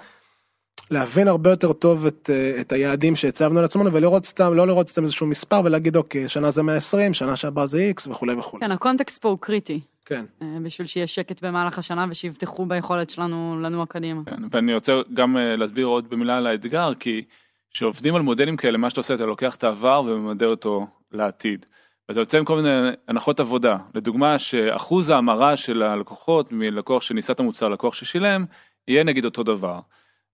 להבין 0.91 1.29
הרבה 1.29 1.51
יותר 1.51 1.73
טוב 1.73 2.07
את, 2.07 2.31
אה, 2.33 2.61
את 2.61 2.73
היעדים 2.73 3.17
שהצבנו 3.17 3.63
לעצמנו 3.63 3.93
ולראות 3.93 4.27
סתם 4.27 4.55
לא 4.55 4.67
לראות 4.67 4.89
סתם 4.89 5.03
איזשהו 5.03 5.27
מספר 5.27 5.61
ולהגיד 5.65 5.97
אוקיי 5.97 6.29
שנה 6.29 6.51
זה 6.51 6.63
120 6.63 7.15
שנה 7.15 7.37
שעברה 7.37 7.67
זה 7.67 7.93
x 7.97 8.11
וכולי 8.11 8.35
וכולי. 8.35 8.61
כן, 8.61 8.73
ה-context 8.73 9.23
פה 9.23 9.29
הוא 9.29 9.39
קריטי. 9.41 9.81
כן. 10.07 10.25
אה, 10.43 10.47
בשביל 10.63 10.87
שיהיה 10.87 11.07
שקט 11.07 11.45
במהלך 11.45 11.79
השנה 11.79 12.07
ושיבטחו 12.11 12.67
ביכולת 12.67 13.11
שלנו 13.11 13.61
לנוע 13.63 13.87
קדימה. 13.87 14.23
כן, 14.27 14.43
ואני 14.51 14.75
רוצה 14.75 15.01
גם 15.15 15.37
אה, 15.37 15.57
להסביר 15.57 15.87
עוד 15.87 16.11
במילה 16.11 16.37
על 16.37 16.47
האתגר, 16.47 16.95
כי 16.95 17.25
כשעובדים 17.71 18.15
על 18.15 18.23
מודלים 18.23 18.57
כאלה, 18.57 18.79
מה 18.79 18.91
שאתה 18.91 19.01
עושה, 19.01 19.15
אתה 19.15 19.27
לוקח 19.27 19.57
את 19.57 19.65
העבר 19.65 20.03
וממדל 20.07 20.47
אותו 20.47 20.87
לעתיד. 21.13 21.67
ואתה 22.09 22.21
יוצא 22.21 22.39
עם 22.39 22.45
כל 22.45 22.57
מיני 22.57 22.91
הנחות 23.09 23.41
עבודה. 23.41 23.77
לדוגמה, 23.95 24.39
שאחוז 24.39 25.09
ההמרה 25.09 25.57
של 25.57 25.83
הלקוחות 25.83 26.53
מלקוח 26.53 27.03
שניסה 27.03 27.33
את 27.33 27.41
המוצר 27.41 27.69
לקוח 27.69 27.95
ששילם, 27.95 28.45
יהיה 28.89 29.05
נגיד 29.05 29.25
אותו 29.25 29.43
דבר. 29.43 29.81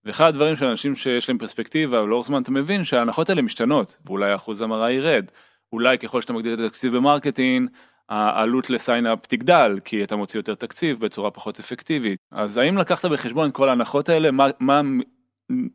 ואחד 0.05 0.29
הדברים 0.29 0.57
של 0.57 0.65
אנשים 0.65 0.97
שיש 0.97 1.29
להם 1.29 1.39
פרספקטיבה 1.39 2.03
ולאורך 2.03 2.27
זמן 2.27 2.43
אתה 2.43 2.51
מבין 2.51 2.85
שההנחות 2.85 3.31
האלה 3.31 3.43
משתנות, 3.43 3.97
ואולי 4.07 4.35
אחוז 4.35 4.61
המרה 4.61 4.91
ירד. 4.91 5.25
אולי 5.73 5.99
ככל 5.99 6.23
שאתה 6.23 6.33
מגדיל 6.33 6.55
את 6.55 6.61
התקציב 6.61 6.97
ב 6.97 7.03
marketing, 7.03 7.71
העלות 8.09 8.71
ל 8.71 8.78
signup 8.78 9.19
תגדל, 9.27 9.81
כי 9.85 10.05
אתה 10.05 10.17
מוציא 10.17 10.39
יותר 10.39 10.55
תקציב 10.55 11.01
בצורה 11.01 11.31
פחות 11.31 11.59
אפקטיבית. 11.59 12.19
אז 12.33 12.57
האם 12.57 12.79
לקחת 12.79 13.05
בחשבון 13.05 13.49
את 13.49 13.55
כל 13.55 13.69
ההנחות 13.69 14.09
האלה, 14.09 14.31
מה, 14.31 14.47
מה 14.61 14.81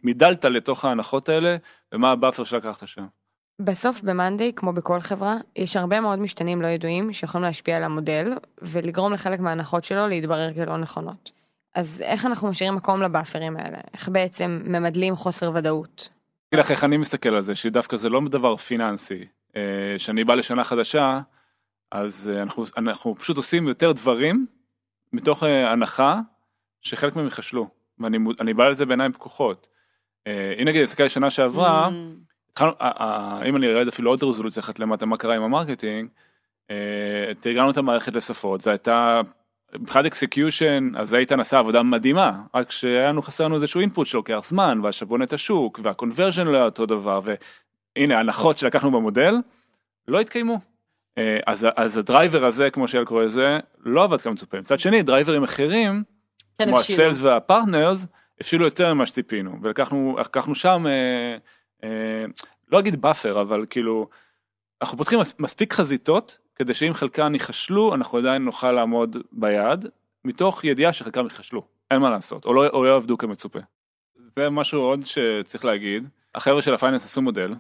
מידלת 0.04 0.46
לתוך 0.46 0.86
ההנחות 0.86 1.30
האלה, 1.30 1.56
ומה 1.94 2.12
ה 2.12 2.17
buffer 2.17 2.44
שלקחת 2.44 2.88
שם? 2.88 3.06
בסוף 3.60 4.02
במאנדיי, 4.02 4.54
כמו 4.56 4.74
בכל 4.74 5.00
חברה, 5.00 5.38
יש 5.56 5.76
הרבה 5.78 6.00
מאוד 6.00 6.20
משתנים 6.20 6.62
לא 6.62 6.68
ידועים 6.68 7.14
שיכולים 7.14 7.46
להשפיע 7.46 7.78
על 7.78 7.84
המודל, 7.84 8.34
ולגרום 8.62 9.14
לחלק 9.14 9.40
מההנחות 9.40 9.84
שלו 9.84 10.08
להתברר 10.08 10.54
כלא 10.54 10.78
נכונות. 10.78 11.43
אז 11.76 12.02
איך 12.06 12.26
אנחנו 12.26 12.48
משאירים 12.48 12.76
מקום 12.76 13.02
לבאפרים 13.02 13.58
האלה? 13.58 13.78
איך 13.94 14.10
בעצם 14.10 14.62
ממדלים 14.66 15.16
חוסר 15.16 15.52
ודאות? 15.56 16.10
אגיד 16.54 16.66
לך 16.66 16.72
איך 16.72 16.84
אני 16.84 16.98
מסתכל 16.98 17.30
על 17.30 17.42
זה, 17.42 17.56
שדווקא 17.56 17.98
זה 17.98 18.10
לא 18.10 18.22
דבר 18.30 18.56
פיננסי. 18.56 19.26
אה, 19.56 19.96
שאני 19.98 20.24
בא 20.24 20.36
לשנה 20.36 20.64
חדשה, 20.64 21.22
אז 21.92 22.32
אה, 22.34 22.42
אנחנו, 22.42 22.64
אנחנו 22.78 23.16
פשוט 23.16 23.38
עושים 23.38 23.68
יותר 23.68 23.92
דברים 23.92 24.46
מתוך 25.14 25.44
אה, 25.44 25.72
הנחה 25.72 26.20
שחלק 26.82 27.16
מהם 27.16 27.26
ייכשלו, 27.26 27.68
ואני 28.00 28.54
בא 28.54 28.70
לזה 28.70 28.86
בעיניים 28.86 29.12
פקוחות. 29.12 29.68
אם 30.62 30.68
נגיד 30.68 30.84
נסתכל 30.84 31.04
על 31.04 31.10
שנה 31.10 31.30
שעברה, 31.30 31.88
ממ. 31.88 31.92
התחלנו, 32.52 32.72
אם 33.46 33.56
אני 33.56 33.68
ארד 33.68 33.88
אפילו 33.88 34.10
עוד 34.10 34.24
רזולוציה 34.24 34.64
אחת 34.64 34.80
למטה, 34.80 35.06
מה 35.06 35.18
קרה 35.18 35.36
עם 35.36 35.44
ה 35.44 35.50
marketing, 35.50 36.10
תרגמנו 37.40 37.72
את 37.72 37.78
המערכת 37.78 38.14
לשפות, 38.14 38.62
זה 38.62 38.72
הייתה 38.72 39.22
מבחינת 39.80 40.06
execution 40.06 40.92
אז 40.98 41.14
איתן 41.14 41.40
עשה 41.40 41.60
עבודה 41.60 41.84
מדהימה 41.84 42.42
רק 42.56 42.72
שהיה 42.72 43.10
לנו 43.10 43.22
חסר 43.22 43.46
לנו 43.46 43.56
איזשהו 43.56 43.82
input 43.82 44.08
שלוקח 44.08 44.46
זמן 44.48 44.80
ותשובת 44.84 45.34
השוק 45.34 45.80
וה 45.84 45.95
conversion 45.95 46.48
לא 46.48 46.58
היה 46.58 46.66
אותו 46.66 46.86
דבר 46.86 47.22
והנה 47.24 48.20
הנחות 48.20 48.58
שלקחנו 48.58 48.92
במודל 48.92 49.36
לא 50.08 50.20
התקיימו. 50.20 50.60
אה, 51.18 51.38
אז, 51.48 51.68
אז 51.76 51.98
ה 51.98 52.05
driver 52.05 52.46
הזה 52.46 52.70
כמו 52.70 52.88
שאל 52.88 53.06
קורא 53.06 53.24
לזה 53.24 53.60
לא 53.80 54.04
עבד 54.04 54.22
כמצופה 54.22 54.60
מצד 54.60 54.80
שני 54.80 55.04
דרייברים 55.04 55.44
אחרים 55.44 56.04
כן, 56.58 56.68
כמו 56.68 56.80
ה 56.80 56.87
sales 56.87 57.22
וה 57.22 57.39
partners 57.39 58.06
הבשילו 58.42 58.66
יותר 58.66 58.94
ממה 58.94 59.06
שציפינו 59.06 59.58
ולקחנו 59.62 60.56
שם 60.56 60.86
אה, 60.88 61.38
אה, 61.84 62.26
לא 62.72 62.80
אגיד 62.80 63.02
buffer 63.02 63.42
אבל 63.42 63.66
כאילו 63.70 64.08
אנחנו 64.82 64.98
פותחים 64.98 65.20
מספיק 65.40 65.74
חזיתות 65.74 66.38
כדי 66.56 66.74
שאם 66.74 66.94
חלקן 66.94 67.34
ייכשלו 67.34 67.96
אנחנו 67.96 68.18
עדיין 68.18 68.46
נוכל 68.46 68.72
לעמוד 68.72 69.18
ביעד 69.32 69.88
מתוך 70.26 70.64
ידיעה 70.64 70.94
שחלקם 70.94 71.24
ייכשלו 71.24 71.64
אין 71.92 72.00
מה 72.00 72.10
לעשות 72.10 72.46
או 72.46 72.54
לא, 72.54 72.68
או 72.68 72.84
לא 72.84 72.90
יעבדו 72.90 73.18
כמצופה. 73.18 73.60
זה 74.36 74.50
משהו 74.50 74.82
עוד 74.82 75.06
שצריך 75.06 75.66
להגיד. 75.66 76.08
החבר'ה 76.36 76.62
של 76.62 76.74
ה 76.74 76.78
finance 76.78 77.06
עשו 77.06 77.22
מודל 77.22 77.54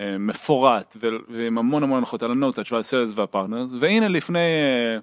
אה, 0.00 0.18
מפורט 0.18 0.96
ועם 1.28 1.58
המון 1.58 1.82
המון 1.82 1.98
הנחות 1.98 2.22
על 2.22 2.30
ה 2.30 2.35
no 2.35 2.46
touch 2.46 2.72
ועל 2.72 2.82
sales 2.82 3.10
וה 3.14 3.25
partners 3.25 3.70
והנה 3.80 4.08
לפני 4.08 4.38
אה, 4.38 4.98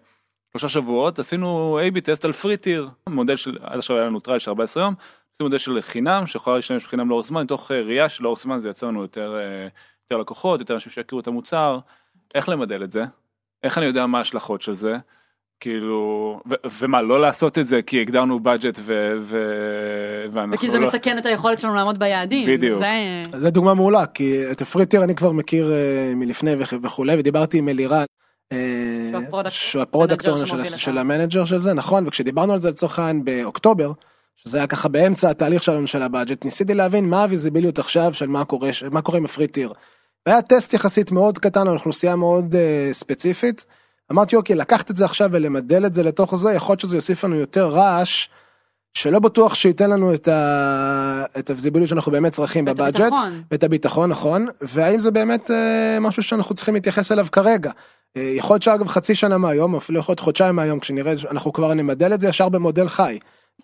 שלושה 0.51 0.69
שבועות 0.69 1.19
עשינו 1.19 1.79
A-B 1.79 2.01
test 2.01 2.25
על 2.25 2.31
free 2.31 2.57
tier 2.57 2.89
מודל 3.09 3.35
של 3.35 3.57
עד 3.61 3.77
עכשיו 3.77 3.97
היה 3.97 4.05
לנו 4.05 4.19
trial 4.19 4.39
של 4.39 4.51
14 4.51 4.83
יום 4.83 4.93
עשינו 5.33 5.49
מודל 5.49 5.57
של 5.57 5.81
חינם 5.81 6.27
שיכולה 6.27 6.55
להשתמש 6.55 6.85
בחינם 6.85 7.09
לאורך 7.09 7.27
זמן 7.27 7.43
מתוך 7.43 7.71
אה, 7.71 7.81
ראייה 7.81 8.09
שלאורך 8.09 8.39
זמן 8.39 8.59
זה 8.59 8.69
יצא 8.69 8.87
לנו 8.87 9.01
יותר, 9.01 9.35
יותר 10.03 10.17
לקוחות 10.21 10.59
יותר 10.59 10.73
אנשים 10.73 10.91
שיכירו 10.91 11.19
את 11.19 11.27
המוצר. 11.27 11.79
איך 12.35 12.49
למדל 12.49 12.83
את 12.83 12.91
זה 12.91 13.03
איך 13.65 13.77
אני 13.77 13.85
יודע 13.85 14.05
מה 14.05 14.17
ההשלכות 14.17 14.61
של 14.61 14.73
זה. 14.73 14.97
כאילו 15.59 16.39
ו- 16.49 16.67
ומה 16.79 17.01
לא 17.01 17.21
לעשות 17.21 17.59
את 17.59 17.67
זה 17.67 17.81
כי 17.81 18.01
הגדרנו 18.01 18.39
budget 18.39 18.79
ו- 18.79 19.13
ו- 19.21 20.25
ואנחנו 20.31 20.55
וכי 20.55 20.69
זה 20.69 20.79
לא... 20.79 20.87
מסכן 20.87 21.17
את 21.17 21.25
היכולת 21.25 21.59
שלנו 21.59 21.75
לעמוד 21.75 21.99
ביעדים 21.99 22.47
בדיוק 22.47 22.79
זה, 22.79 23.23
זה 23.37 23.49
דוגמה 23.49 23.73
מעולה 23.73 24.05
כי 24.05 24.51
את 24.51 24.61
ה 24.61 24.66
free 24.66 24.85
tier 24.85 25.03
אני 25.03 25.15
כבר 25.15 25.31
מכיר 25.31 25.71
אה, 25.71 26.15
מלפני 26.15 26.51
וכולי 26.81 27.19
ודיברתי 27.19 27.57
עם 27.57 27.69
אלירן. 27.69 28.05
אה, 28.53 29.49
שהוא 29.49 29.81
ה 29.81 29.87
product 29.87 30.25
של, 30.45 30.63
של 30.63 30.97
ה 30.97 31.03
manager 31.03 31.45
של 31.45 31.59
זה 31.59 31.73
נכון 31.73 32.07
וכשדיברנו 32.07 32.53
על 32.53 32.61
זה 32.61 32.69
לצורך 32.69 32.99
העניין 32.99 33.25
באוקטובר 33.25 33.91
שזה 34.35 34.57
היה 34.57 34.67
ככה 34.67 34.89
באמצע 34.89 35.29
התהליך 35.29 35.63
שלנו 35.63 35.87
של 35.87 36.01
ה 36.01 36.08
budget 36.08 36.45
ניסיתי 36.45 36.73
להבין 36.73 37.09
מה 37.09 37.23
הוויזיביליות 37.23 37.79
עכשיו 37.79 38.13
של 38.13 38.27
מה 38.27 38.45
קורה 38.45 38.69
מה 38.91 39.01
קורה 39.01 39.17
עם 39.17 39.25
ה 39.25 39.30
free 39.30 39.49
tier. 39.49 39.73
היה 40.25 40.41
טסט 40.41 40.73
יחסית 40.73 41.11
מאוד 41.11 41.37
קטן 41.37 41.67
על 41.67 41.73
אוכלוסייה 41.73 42.15
מאוד 42.15 42.55
אה, 42.55 42.93
ספציפית. 42.93 43.65
אמרתי 44.11 44.35
אוקיי 44.35 44.55
לקחת 44.55 44.91
את 44.91 44.95
זה 44.95 45.05
עכשיו 45.05 45.29
ולמדל 45.31 45.85
את 45.85 45.93
זה 45.93 46.03
לתוך 46.03 46.35
זה 46.35 46.51
יכול 46.51 46.73
להיות 46.73 46.79
שזה 46.79 46.97
יוסיף 46.97 47.23
לנו 47.23 47.35
יותר 47.35 47.67
רעש. 47.67 48.27
שלא 48.93 49.19
בטוח 49.19 49.55
שייתן 49.55 49.89
לנו 49.89 50.13
את, 50.13 50.27
ה... 50.27 51.25
את 51.39 51.49
הוויזיביליות 51.49 51.89
שאנחנו 51.89 52.11
באמת 52.11 52.31
צריכים 52.31 52.65
בבאג'ט, 52.65 53.13
ואת 53.51 53.63
הביטחון 53.63 54.09
נכון, 54.09 54.47
והאם 54.61 54.99
זה 54.99 55.11
באמת 55.11 55.49
uh, 55.49 55.99
משהו 56.01 56.23
שאנחנו 56.23 56.55
צריכים 56.55 56.73
להתייחס 56.73 57.11
אליו 57.11 57.27
כרגע. 57.31 57.71
Uh, 57.71 58.19
יכול 58.19 58.53
להיות 58.53 58.63
שאגב 58.63 58.87
חצי 58.87 59.15
שנה 59.15 59.37
מהיום, 59.37 59.75
אפילו 59.75 59.99
יכול 59.99 60.11
להיות 60.11 60.19
חודשיים 60.19 60.55
מהיום, 60.55 60.79
כשנראה, 60.79 61.13
אנחנו 61.31 61.53
כבר 61.53 61.73
נמדל 61.73 62.13
את 62.13 62.21
זה 62.21 62.27
ישר 62.27 62.49
במודל 62.49 62.87
חי. 62.87 63.19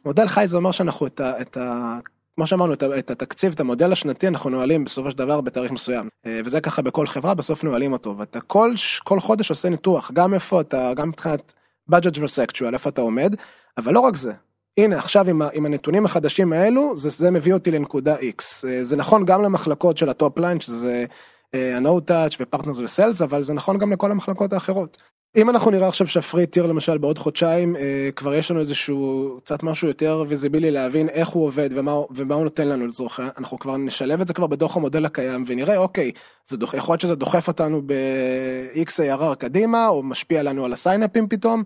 מודל 0.06 0.28
חי 0.28 0.48
זה 0.48 0.58
אומר 0.58 0.72
שאנחנו 0.72 1.08
את, 1.08 1.20
ה... 1.20 1.42
את 1.42 1.58
ה... 1.58 1.98
כמו 2.36 2.48
שאמרנו 2.48 2.74
את 2.74 2.84
את 2.84 3.12
התקציב 3.12 3.54
את 3.54 3.60
המודל 3.60 3.92
השנתי 3.92 4.28
אנחנו 4.28 4.50
נועלים 4.50 4.84
בסופו 4.84 5.12
של 5.12 5.18
דבר 5.18 5.42
בתאריך 5.42 5.72
מסוים 5.72 6.10
אה, 6.26 6.42
וזה 6.46 6.62
ככה 6.62 6.82
בכל 6.82 7.08
חברה 7.08 7.34
בסוף 7.34 7.64
נועלים 7.64 7.94
אותו 7.94 8.18
ואתה 8.18 8.42
כל 8.42 8.74
כל 9.04 9.20
חודש 9.20 9.50
עושה 9.50 9.70
ניתוח 9.70 10.12
גם 10.12 10.34
איפה 10.34 10.62
אתה 10.62 10.94
גם 10.96 11.10
מבחינת 11.10 11.54
budget 11.92 12.24
versus 12.24 12.49
actual 12.49 12.74
איפה 12.74 12.90
אתה 12.90 13.02
עומד 13.02 13.36
אבל 13.78 13.94
לא 13.94 14.00
רק 14.00 14.16
זה. 14.16 14.34
הנה 14.78 14.98
עכשיו 14.98 15.30
עם, 15.30 15.42
עם 15.54 15.66
הנתונים 15.66 16.06
החדשים 16.06 16.54
האלו 16.54 16.98
זה, 16.98 17.10
זה 17.10 17.32
מביא 17.32 17.54
אותי 17.54 17.72
לנקודה 17.72 18.16
x 18.16 18.68
אה, 18.68 18.84
זה 18.84 18.96
נכון 18.96 19.26
גם 19.26 19.42
למחלקות 19.42 19.98
של 19.98 20.10
ה 20.10 20.17
top 20.17 20.38
line 20.38 20.60
שזה 20.60 21.06
ה-No 21.54 22.10
touch 22.10 22.36
ו 22.40 22.44
partners 22.44 22.80
ו 22.80 22.87
sales 22.87 23.22
אבל 23.22 23.44
זה 23.44 23.54
נכון 23.54 23.78
גם 23.78 23.94
לכל 23.94 24.12
המחלקות 24.12 24.54
האחרות. 24.54 24.98
אם 25.36 25.50
אנחנו 25.50 25.72
נראה 25.72 25.88
עכשיו 25.88 26.08
שה 26.08 26.24
free 26.24 26.46
tier 26.46 26.66
למשל 26.66 26.98
בעוד 26.98 27.18
חודשיים 27.18 27.76
אה, 27.76 28.10
כבר 28.16 28.34
יש 28.36 28.52
לנו 28.52 28.60
איזשהו 28.60 29.38
קצת 29.44 29.64
משהו 29.64 29.88
יותר 29.88 30.24
ויזיבילי 30.28 30.72
להבין 30.72 31.10
איך 31.10 31.30
הוא 31.30 31.46
עובד 31.46 31.70
ומה, 31.74 31.92
ומה 32.12 32.36
הוא 32.36 32.44
נותן 32.44 32.68
לנו 32.68 32.88
לצורך 32.88 33.20
אנחנו 33.38 33.60
כבר 33.60 33.78
נשלב 33.78 34.22
את 34.22 34.28
זה 34.28 34.34
כבר 34.34 34.48
בתוך 34.48 34.78
המודל 34.78 35.06
הקיים 35.06 35.44
ונראה 35.48 35.78
אוקיי 35.78 36.12
זה 36.48 36.58
דוח, 36.58 36.74
יכול 36.74 36.94
להיות 36.94 37.02
שזה 37.02 37.16
דוחף 37.16 37.48
אותנו 37.48 37.82
ב-x 37.86 38.90
ARR 38.90 39.36
קדימה 39.36 39.88
או 39.88 40.04
משפיע 40.04 40.44
לנו 40.44 40.66
על 40.66 40.74
הסיינאפים 40.74 41.28
פתאום. 41.28 41.64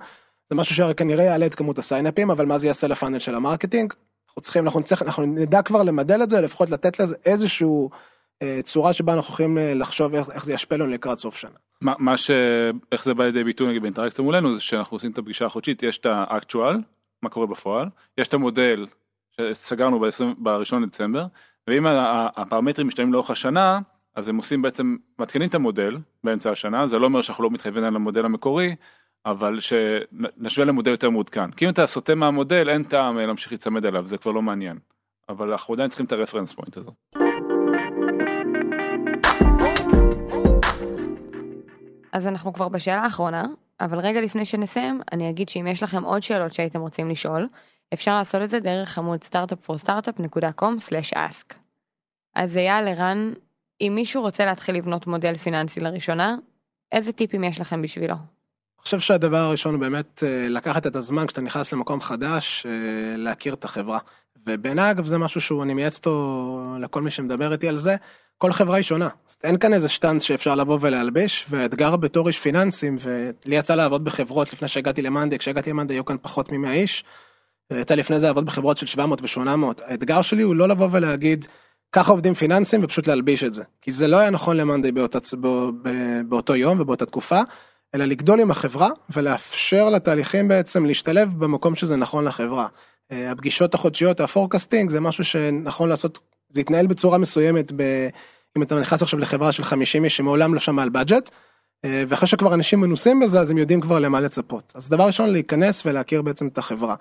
זה 0.49 0.55
משהו 0.55 0.75
שכנראה 0.75 1.23
יעלה 1.23 1.45
את 1.45 1.55
כמות 1.55 1.79
הסיינאפים 1.79 2.31
אבל 2.31 2.45
מה 2.45 2.57
זה 2.57 2.67
יעשה 2.67 2.87
ל 2.87 2.92
funnel 2.92 3.19
של 3.19 3.35
ה 3.35 3.41
marketing. 3.41 3.93
אנחנו 4.27 4.41
צריכים 4.41 4.63
אנחנו 4.63 4.79
נצטרך 4.79 5.01
אנחנו 5.01 5.25
נדע 5.25 5.61
כבר 5.61 5.83
למדל 5.83 6.23
את 6.23 6.29
זה 6.29 6.41
לפחות 6.41 6.69
לתת 6.69 6.99
לזה 6.99 7.15
איזשהו 7.25 7.89
אה, 8.41 8.59
צורה 8.63 8.93
שבה 8.93 9.13
אנחנו 9.13 9.33
יכולים 9.33 9.57
אה, 9.57 9.73
לחשוב 9.73 10.15
איך, 10.15 10.29
איך 10.29 10.45
זה 10.45 10.53
ישפיע 10.53 10.77
לנו 10.77 10.87
לקראת 10.87 11.17
סוף 11.17 11.35
שנה. 11.37 11.64
מה, 11.81 11.93
מה 11.99 12.17
ש... 12.17 12.31
איך 12.91 13.03
זה 13.03 13.13
בא 13.13 13.23
לידי 13.23 13.43
ביטוי 13.43 13.69
נגיד 13.69 13.81
באינטראקציה 13.81 14.23
מולנו 14.23 14.53
זה 14.53 14.61
שאנחנו 14.61 14.95
עושים 14.95 15.11
את 15.11 15.17
הפגישה 15.17 15.45
החודשית 15.45 15.83
יש 15.83 15.97
את 15.97 16.05
ה 16.05 16.16
actual 16.16 16.77
מה 17.23 17.29
קורה 17.29 17.47
בפועל 17.47 17.89
יש 18.17 18.27
את 18.27 18.33
המודל 18.33 18.87
שסגרנו 19.31 19.99
ב-1 19.99 20.75
לדצמבר 20.81 21.25
ואם 21.67 21.85
הפרמטרים 22.35 22.87
משתנים 22.87 23.13
לאורך 23.13 23.29
השנה 23.29 23.79
אז 24.15 24.29
הם 24.29 24.37
עושים 24.37 24.61
בעצם 24.61 24.95
מתקנים 25.19 25.47
את 25.47 25.55
המודל 25.55 25.97
באמצע 26.23 26.51
השנה 26.51 26.87
זה 26.87 26.99
לא 26.99 27.05
אומר 27.05 27.21
שאנחנו 27.21 27.43
לא 27.43 27.49
מתחייבים 27.49 27.83
על 27.83 27.95
המודל 27.95 28.25
המקורי 28.25 28.75
אבל 29.25 29.59
שנשווה 29.59 30.65
למודל 30.65 30.91
יותר 30.91 31.09
מעודכן 31.09 31.51
כי 31.51 31.65
אם 31.65 31.69
אתה 31.69 31.87
סוטה 31.87 32.15
מהמודל 32.15 32.69
אין 32.69 32.83
טעם 32.83 33.17
להמשיך 33.17 33.51
להיצמד 33.51 33.85
אליו 33.85 34.07
זה 34.07 34.17
כבר 34.17 34.31
לא 34.31 34.41
מעניין 34.41 34.77
אבל 35.29 35.51
אנחנו 35.51 35.73
עדיין 35.73 35.89
צריכים 35.89 36.05
את 36.05 36.11
הרפרנס 36.11 36.53
פוינט 36.53 36.77
הזאת. 36.77 37.24
אז 42.15 42.27
אנחנו 42.27 42.53
כבר 42.53 42.69
בשאלה 42.69 43.01
האחרונה, 43.01 43.45
אבל 43.79 43.99
רגע 43.99 44.21
לפני 44.21 44.45
שנסיים, 44.45 45.01
אני 45.11 45.29
אגיד 45.29 45.49
שאם 45.49 45.67
יש 45.67 45.83
לכם 45.83 46.03
עוד 46.03 46.23
שאלות 46.23 46.53
שהייתם 46.53 46.79
רוצים 46.79 47.09
לשאול, 47.09 47.47
אפשר 47.93 48.15
לעשות 48.15 48.41
את 48.41 48.49
זה 48.49 48.59
דרך 48.59 48.97
עמוד 48.97 49.19
startupforstartup.com/ask. 49.31 51.53
אז 52.35 52.57
אייל 52.57 52.87
ערן, 52.87 53.33
אם 53.81 53.91
מישהו 53.95 54.21
רוצה 54.21 54.45
להתחיל 54.45 54.75
לבנות 54.75 55.07
מודל 55.07 55.35
פיננסי 55.35 55.79
לראשונה, 55.79 56.35
איזה 56.91 57.11
טיפים 57.11 57.43
יש 57.43 57.59
לכם 57.59 57.81
בשבילו? 57.81 58.13
אני 58.13 58.81
חושב 58.81 58.99
שהדבר 58.99 59.37
הראשון 59.37 59.73
הוא 59.73 59.81
באמת 59.81 60.23
אה, 60.23 60.47
לקחת 60.49 60.87
את 60.87 60.95
הזמן 60.95 61.27
כשאתה 61.27 61.41
נכנס 61.41 61.73
למקום 61.73 62.01
חדש, 62.01 62.65
אה, 62.65 62.71
להכיר 63.17 63.53
את 63.53 63.65
החברה. 63.65 63.99
ובעיניי 64.47 64.91
אגב 64.91 65.05
זה 65.05 65.17
משהו 65.17 65.41
שהוא 65.41 65.63
אני 65.63 65.73
מייעץ 65.73 65.97
אותו 65.97 66.75
לכל 66.79 67.01
מי 67.01 67.11
שמדבר 67.11 67.53
איתי 67.53 67.67
על 67.67 67.77
זה. 67.77 67.95
כל 68.37 68.51
חברה 68.51 68.75
היא 68.75 68.83
שונה. 68.83 69.09
אין 69.43 69.57
כאן 69.57 69.73
איזה 69.73 69.89
שטאנץ 69.89 70.23
שאפשר 70.23 70.55
לבוא 70.55 70.77
ולהלביש, 70.81 71.45
והאתגר 71.49 71.95
בתור 71.95 72.27
איש 72.27 72.39
פיננסים, 72.39 72.97
ולי 72.99 73.55
יצא 73.55 73.75
לעבוד 73.75 74.03
בחברות 74.03 74.53
לפני 74.53 74.67
שהגעתי 74.67 75.01
למאנדי, 75.01 75.37
כשהגעתי 75.37 75.69
למאנדי 75.69 75.93
היו 75.93 76.05
כאן 76.05 76.17
פחות 76.21 76.51
מ-100 76.51 76.69
איש, 76.69 77.03
יצא 77.73 77.95
לפני 77.95 78.19
זה 78.19 78.25
לעבוד 78.25 78.45
בחברות 78.45 78.77
של 78.77 78.85
700 78.85 79.21
ו-800. 79.21 79.81
האתגר 79.85 80.21
שלי 80.21 80.43
הוא 80.43 80.55
לא 80.55 80.67
לבוא 80.67 80.87
ולהגיד, 80.91 81.45
ככה 81.91 82.11
עובדים 82.11 82.33
פיננסים 82.33 82.83
ופשוט 82.83 83.07
להלביש 83.07 83.43
את 83.43 83.53
זה. 83.53 83.63
כי 83.81 83.91
זה 83.91 84.07
לא 84.07 84.17
היה 84.17 84.29
נכון 84.29 84.57
למאנדי 84.57 84.91
באותה, 84.91 85.19
בא, 85.37 85.49
באותו 86.27 86.55
יום 86.55 86.79
ובאותה 86.79 87.05
תקופה, 87.05 87.41
אלא 87.95 88.05
לגדול 88.05 88.39
עם 88.41 88.51
החברה 88.51 88.89
ולאפשר 89.09 89.89
לתהליכים 89.89 90.47
בעצם 90.47 90.85
להשתלב 90.85 91.39
במקום 91.39 91.75
שזה 91.75 91.95
נכון 91.95 92.25
לחברה. 92.25 92.67
אה, 93.11 93.31
הפגישות 93.31 93.73
החודשיות, 93.73 94.19
ה 94.19 94.25
forecasting, 94.25 94.89
זה 94.89 94.99
משהו 94.99 95.23
שנכון 95.23 95.89
לעשות, 95.89 96.19
זה 96.49 96.61
יתנהל 96.61 96.87
בצורה 96.87 97.17
מסוימת, 97.17 97.71
ב, 97.75 97.81
אם 98.57 98.63
אתה 98.63 98.79
נכנס 98.79 99.01
עכשיו 99.01 99.19
לחברה 99.19 99.51
של 99.51 99.63
50 99.63 100.03
איש 100.03 100.17
שמעולם 100.17 100.53
לא 100.53 100.59
שמע 100.59 100.83
על 100.83 100.89
budget, 100.89 101.29
אה, 101.85 102.03
ואחרי 102.07 102.27
שכבר 102.27 102.53
אנשים 102.53 102.81
מנוסים 102.81 103.19
בזה, 103.19 103.39
אז 103.39 103.51
הם 103.51 103.57
יודעים 103.57 103.81
כבר 103.81 103.99
למה 103.99 104.19
לצפות. 104.19 104.73
אז 104.75 104.89
דבר 104.89 105.03
ראשון, 105.03 105.29
להיכנס 105.29 105.85
ולהכיר 105.85 106.21
בעצם 106.21 106.47
את 106.47 106.57
החברה. 106.57 106.95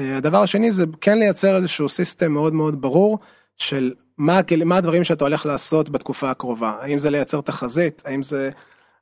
אה, 0.00 0.16
הדבר 0.16 0.42
השני 0.42 0.72
זה 0.72 0.84
כן 1.00 1.18
לייצר 1.18 1.56
איזשהו 1.56 1.88
סיסטם 1.88 2.32
מאוד 2.32 2.54
מאוד 2.54 2.80
ברור 2.80 3.18
של 3.58 3.92
מה, 4.18 4.40
מה 4.64 4.76
הדברים 4.76 5.04
שאתה 5.04 5.24
הולך 5.24 5.46
לעשות 5.46 5.90
בתקופה 5.90 6.30
הקרובה. 6.30 6.76
האם 6.80 6.98
זה 6.98 7.10
לייצר 7.10 7.40
תחזית, 7.40 8.02
האם 8.04 8.22
זה, 8.22 8.50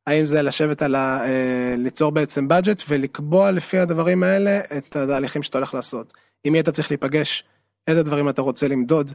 האם 0.07 0.25
זה 0.25 0.43
לשבת 0.43 0.83
על 0.83 0.95
ה... 0.95 1.23
ליצור 1.77 2.13
בעצם 2.13 2.49
בדג'ט 2.49 2.83
ולקבוע 2.89 3.51
לפי 3.51 3.79
הדברים 3.79 4.23
האלה 4.23 4.61
את 4.79 4.97
התהליכים 4.97 5.43
שאתה 5.43 5.59
הולך 5.59 5.75
לעשות. 5.75 6.13
עם 6.45 6.53
מי 6.53 6.61
אתה 6.61 6.73
צריך 6.73 6.91
להיפגש, 6.91 7.45
איזה 7.87 8.03
דברים 8.03 8.29
אתה 8.29 8.43
רוצה 8.43 8.69
למדוד, 8.69 9.11
אה, 9.11 9.15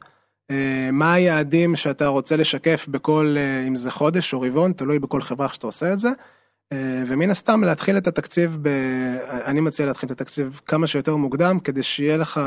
מה 0.91 1.13
היעדים 1.13 1.75
שאתה 1.75 2.07
רוצה 2.07 2.35
לשקף 2.35 2.87
בכל, 2.87 3.35
אה, 3.37 3.67
אם 3.67 3.75
זה 3.75 3.91
חודש 3.91 4.33
או 4.33 4.41
רבעון, 4.41 4.73
תלוי 4.73 4.99
בכל 4.99 5.21
חברה 5.21 5.49
שאתה 5.49 5.67
עושה 5.67 5.93
את 5.93 5.99
זה. 5.99 6.09
אה, 6.73 7.03
ומן 7.07 7.29
הסתם 7.29 7.63
להתחיל 7.63 7.97
את 7.97 8.07
התקציב, 8.07 8.57
ב... 8.61 8.67
אני 9.29 9.61
מציע 9.61 9.85
להתחיל 9.85 10.07
את 10.07 10.11
התקציב 10.11 10.61
כמה 10.65 10.87
שיותר 10.87 11.15
מוקדם, 11.15 11.59
כדי 11.59 11.83
שיהיה 11.83 12.17
לך 12.17 12.41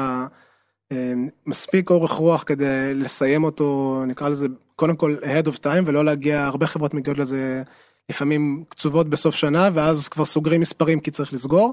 מספיק 1.47 1.91
אורך 1.91 2.11
רוח 2.13 2.43
כדי 2.47 2.95
לסיים 2.95 3.45
אותו, 3.45 4.01
נקרא 4.07 4.29
לזה, 4.29 4.47
קודם 4.77 4.97
כל 4.97 5.17
ahead 5.23 5.47
of 5.47 5.59
time, 5.59 5.83
ולא 5.87 6.05
להגיע, 6.05 6.45
הרבה 6.45 6.67
חברות 6.67 6.95
מגיעות 6.95 7.19
לזה 7.19 7.63
לפעמים 8.09 8.65
קצובות 8.69 9.11
בסוף 9.11 9.35
שנה, 9.35 9.71
ואז 9.75 10.09
כבר 10.09 10.25
סוגרים 10.25 10.61
מספרים 10.61 11.01
כי 11.01 11.11
צריך 11.11 11.33
לסגור. 11.33 11.73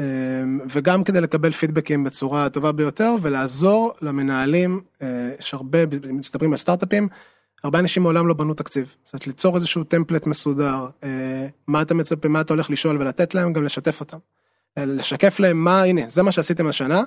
אמ, 0.00 0.60
וגם 0.72 1.04
כדי 1.04 1.20
לקבל 1.20 1.52
פידבקים 1.52 2.04
בצורה 2.04 2.44
הטובה 2.44 2.72
ביותר 2.72 3.14
ולעזור 3.22 3.92
למנהלים, 4.02 4.80
אה, 5.02 5.30
יש 5.38 5.54
הרבה, 5.54 5.78
מסתברים 6.08 6.52
על 6.52 6.56
סטארט-אפים, 6.56 7.08
הרבה 7.64 7.78
אנשים 7.78 8.02
מעולם 8.02 8.26
לא 8.26 8.34
בנו 8.34 8.54
תקציב. 8.54 8.94
זאת 9.04 9.12
אומרת 9.12 9.26
ליצור 9.26 9.56
איזשהו 9.56 9.84
טמפלט 9.84 10.26
מסודר, 10.26 10.86
אה, 11.04 11.46
מה 11.66 11.82
אתה 11.82 11.94
מצפה, 11.94 12.28
מה 12.28 12.40
אתה 12.40 12.52
הולך 12.52 12.70
לשאול 12.70 12.96
ולתת 13.00 13.34
להם, 13.34 13.52
גם 13.52 13.64
לשתף 13.64 14.00
אותם. 14.00 14.18
אה, 14.78 14.84
לשקף 14.84 15.40
להם 15.40 15.64
מה, 15.64 15.82
הנה, 15.82 16.02
זה 16.08 16.22
מה 16.22 16.32
שעשיתם 16.32 16.66
השנה, 16.66 17.02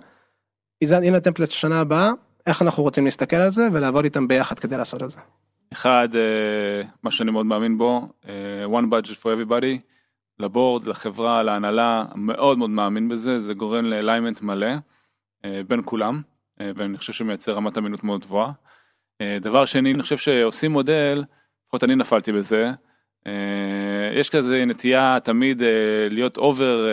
הנה 0.82 1.18
הטמפלט 1.18 1.52
שנה 1.52 1.80
הבאה, 1.80 2.12
איך 2.48 2.62
אנחנו 2.62 2.84
רוצים 2.84 3.06
להסתכל 3.06 3.36
על 3.36 3.50
זה 3.50 3.68
ולעבוד 3.74 4.04
איתם 4.04 4.28
ביחד 4.28 4.60
כדי 4.60 4.78
לעשות 4.78 5.04
את 5.04 5.10
זה. 5.10 5.18
אחד, 5.74 6.10
מה 7.04 7.12
שאני 7.12 7.32
מאוד 7.32 7.46
מאמין 7.46 7.78
בו, 7.78 8.08
one 8.72 8.86
budget 8.92 9.16
for 9.22 9.26
everybody. 9.26 9.92
לבורד, 10.40 10.88
לחברה, 10.88 11.44
להנהלה, 11.44 12.06
מאוד 12.16 12.58
מאוד 12.58 12.70
מאמין 12.70 13.10
בזה, 13.10 13.40
זה 13.40 13.54
גורם 13.54 13.86
לאליימנט 13.86 14.42
מלא 14.42 14.72
אה, 15.46 15.62
בין 15.68 15.82
כולם, 15.86 16.22
אה, 16.62 16.72
ואני 16.76 16.98
חושב 16.98 17.14
שמייצר 17.14 17.52
רמת 17.52 17.78
אמינות 17.78 18.04
מאוד 18.04 18.22
גבוהה. 18.22 18.52
אה, 19.22 19.38
דבר 19.42 19.66
שני, 19.66 19.94
אני 19.94 20.02
חושב 20.02 20.18
שעושים 20.18 20.72
מודל, 20.72 21.24
לפחות 21.66 21.84
אני 21.84 21.96
נפלתי 21.96 22.32
בזה, 22.32 22.72
יש 24.14 24.30
כזה 24.30 24.66
נטייה 24.66 25.18
תמיד 25.24 25.62
להיות 26.10 26.38
over 26.38 26.88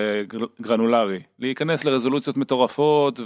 גרנולרי, 0.61 1.23
להיכנס 1.38 1.85
לרזולוציות 1.85 2.37
מטורפות 2.37 3.21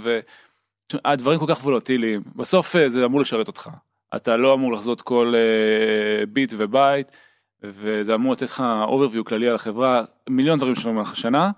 והדברים 0.93 1.39
כל 1.39 1.45
כך 1.47 1.63
וולוטיליים, 1.63 2.23
בסוף 2.35 2.75
זה 2.87 3.05
אמור 3.05 3.21
לשרת 3.21 3.47
אותך, 3.47 3.69
אתה 4.15 4.37
לא 4.37 4.53
אמור 4.53 4.73
לחזות 4.73 5.01
כל 5.01 5.33
ביט 6.29 6.53
ובייט. 6.57 7.07
וזה 7.63 8.15
אמור 8.15 8.33
לתת 8.33 8.41
לך 8.41 8.63
overview 8.87 9.23
כללי 9.23 9.47
על 9.47 9.55
החברה, 9.55 10.03
מיליון 10.29 10.57
דברים 10.57 10.75
שלנו 10.75 10.93
במהלך 10.93 11.11
השנה, 11.11 11.51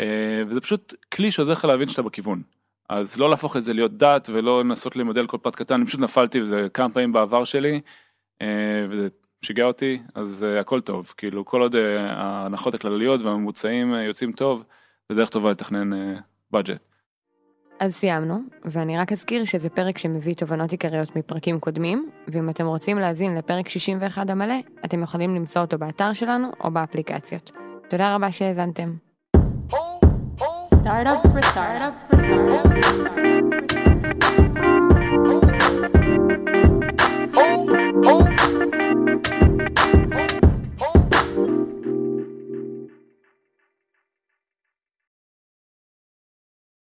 אה, 0.00 0.42
וזה 0.46 0.60
פשוט 0.60 0.94
כלי 1.12 1.30
שעוזר 1.30 1.52
לך 1.52 1.64
להבין 1.64 1.88
שאתה 1.88 2.02
בכיוון. 2.02 2.42
אז 2.88 3.18
לא 3.18 3.30
להפוך 3.30 3.56
את 3.56 3.64
זה 3.64 3.74
להיות 3.74 3.96
דת 3.96 4.28
ולא 4.32 4.60
לנסות 4.60 4.96
למדל 4.96 5.26
כל 5.26 5.38
פרט 5.42 5.56
קטן, 5.56 5.74
אני 5.74 5.86
פשוט 5.86 6.00
נפלתי 6.00 6.40
בזה 6.40 6.66
כמה 6.74 6.88
פעמים 6.88 7.12
בעבר 7.12 7.44
שלי, 7.44 7.80
אה, 8.42 8.86
וזה 8.90 9.08
שיגע 9.44 9.64
אותי, 9.64 10.02
אז 10.14 10.44
אה, 10.44 10.60
הכל 10.60 10.80
טוב, 10.80 11.14
כאילו 11.16 11.44
כל 11.44 11.60
עוד 11.60 11.76
ההנחות 12.08 12.74
הכלליות 12.74 13.20
והממוצעים 13.22 13.94
יוצאים 13.94 14.32
טוב, 14.32 14.64
זה 15.08 15.14
דרך 15.14 15.28
טובה 15.28 15.50
לתכנן 15.50 15.90
בדג'ט. 16.50 16.91
אז 17.82 17.94
סיימנו, 17.94 18.38
ואני 18.64 18.98
רק 18.98 19.12
אזכיר 19.12 19.44
שזה 19.44 19.68
פרק 19.68 19.98
שמביא 19.98 20.34
תובנות 20.34 20.70
עיקריות 20.72 21.16
מפרקים 21.16 21.60
קודמים, 21.60 22.08
ואם 22.28 22.50
אתם 22.50 22.66
רוצים 22.66 22.98
להאזין 22.98 23.34
לפרק 23.34 23.68
61 23.68 24.30
המלא, 24.30 24.54
אתם 24.84 25.02
יכולים 25.02 25.34
למצוא 25.34 25.62
אותו 25.62 25.78
באתר 25.78 26.12
שלנו 26.12 26.48
או 26.64 26.70
באפליקציות. 26.70 27.50
תודה 27.88 28.14
רבה 28.14 28.32
שהאזנתם. 28.32 28.94
Startup 30.82 31.22
for 31.32 31.42
startup 31.52 31.94
for 32.08 32.18
startup 32.22 32.68
for 32.68 32.88
startup. 35.36 35.61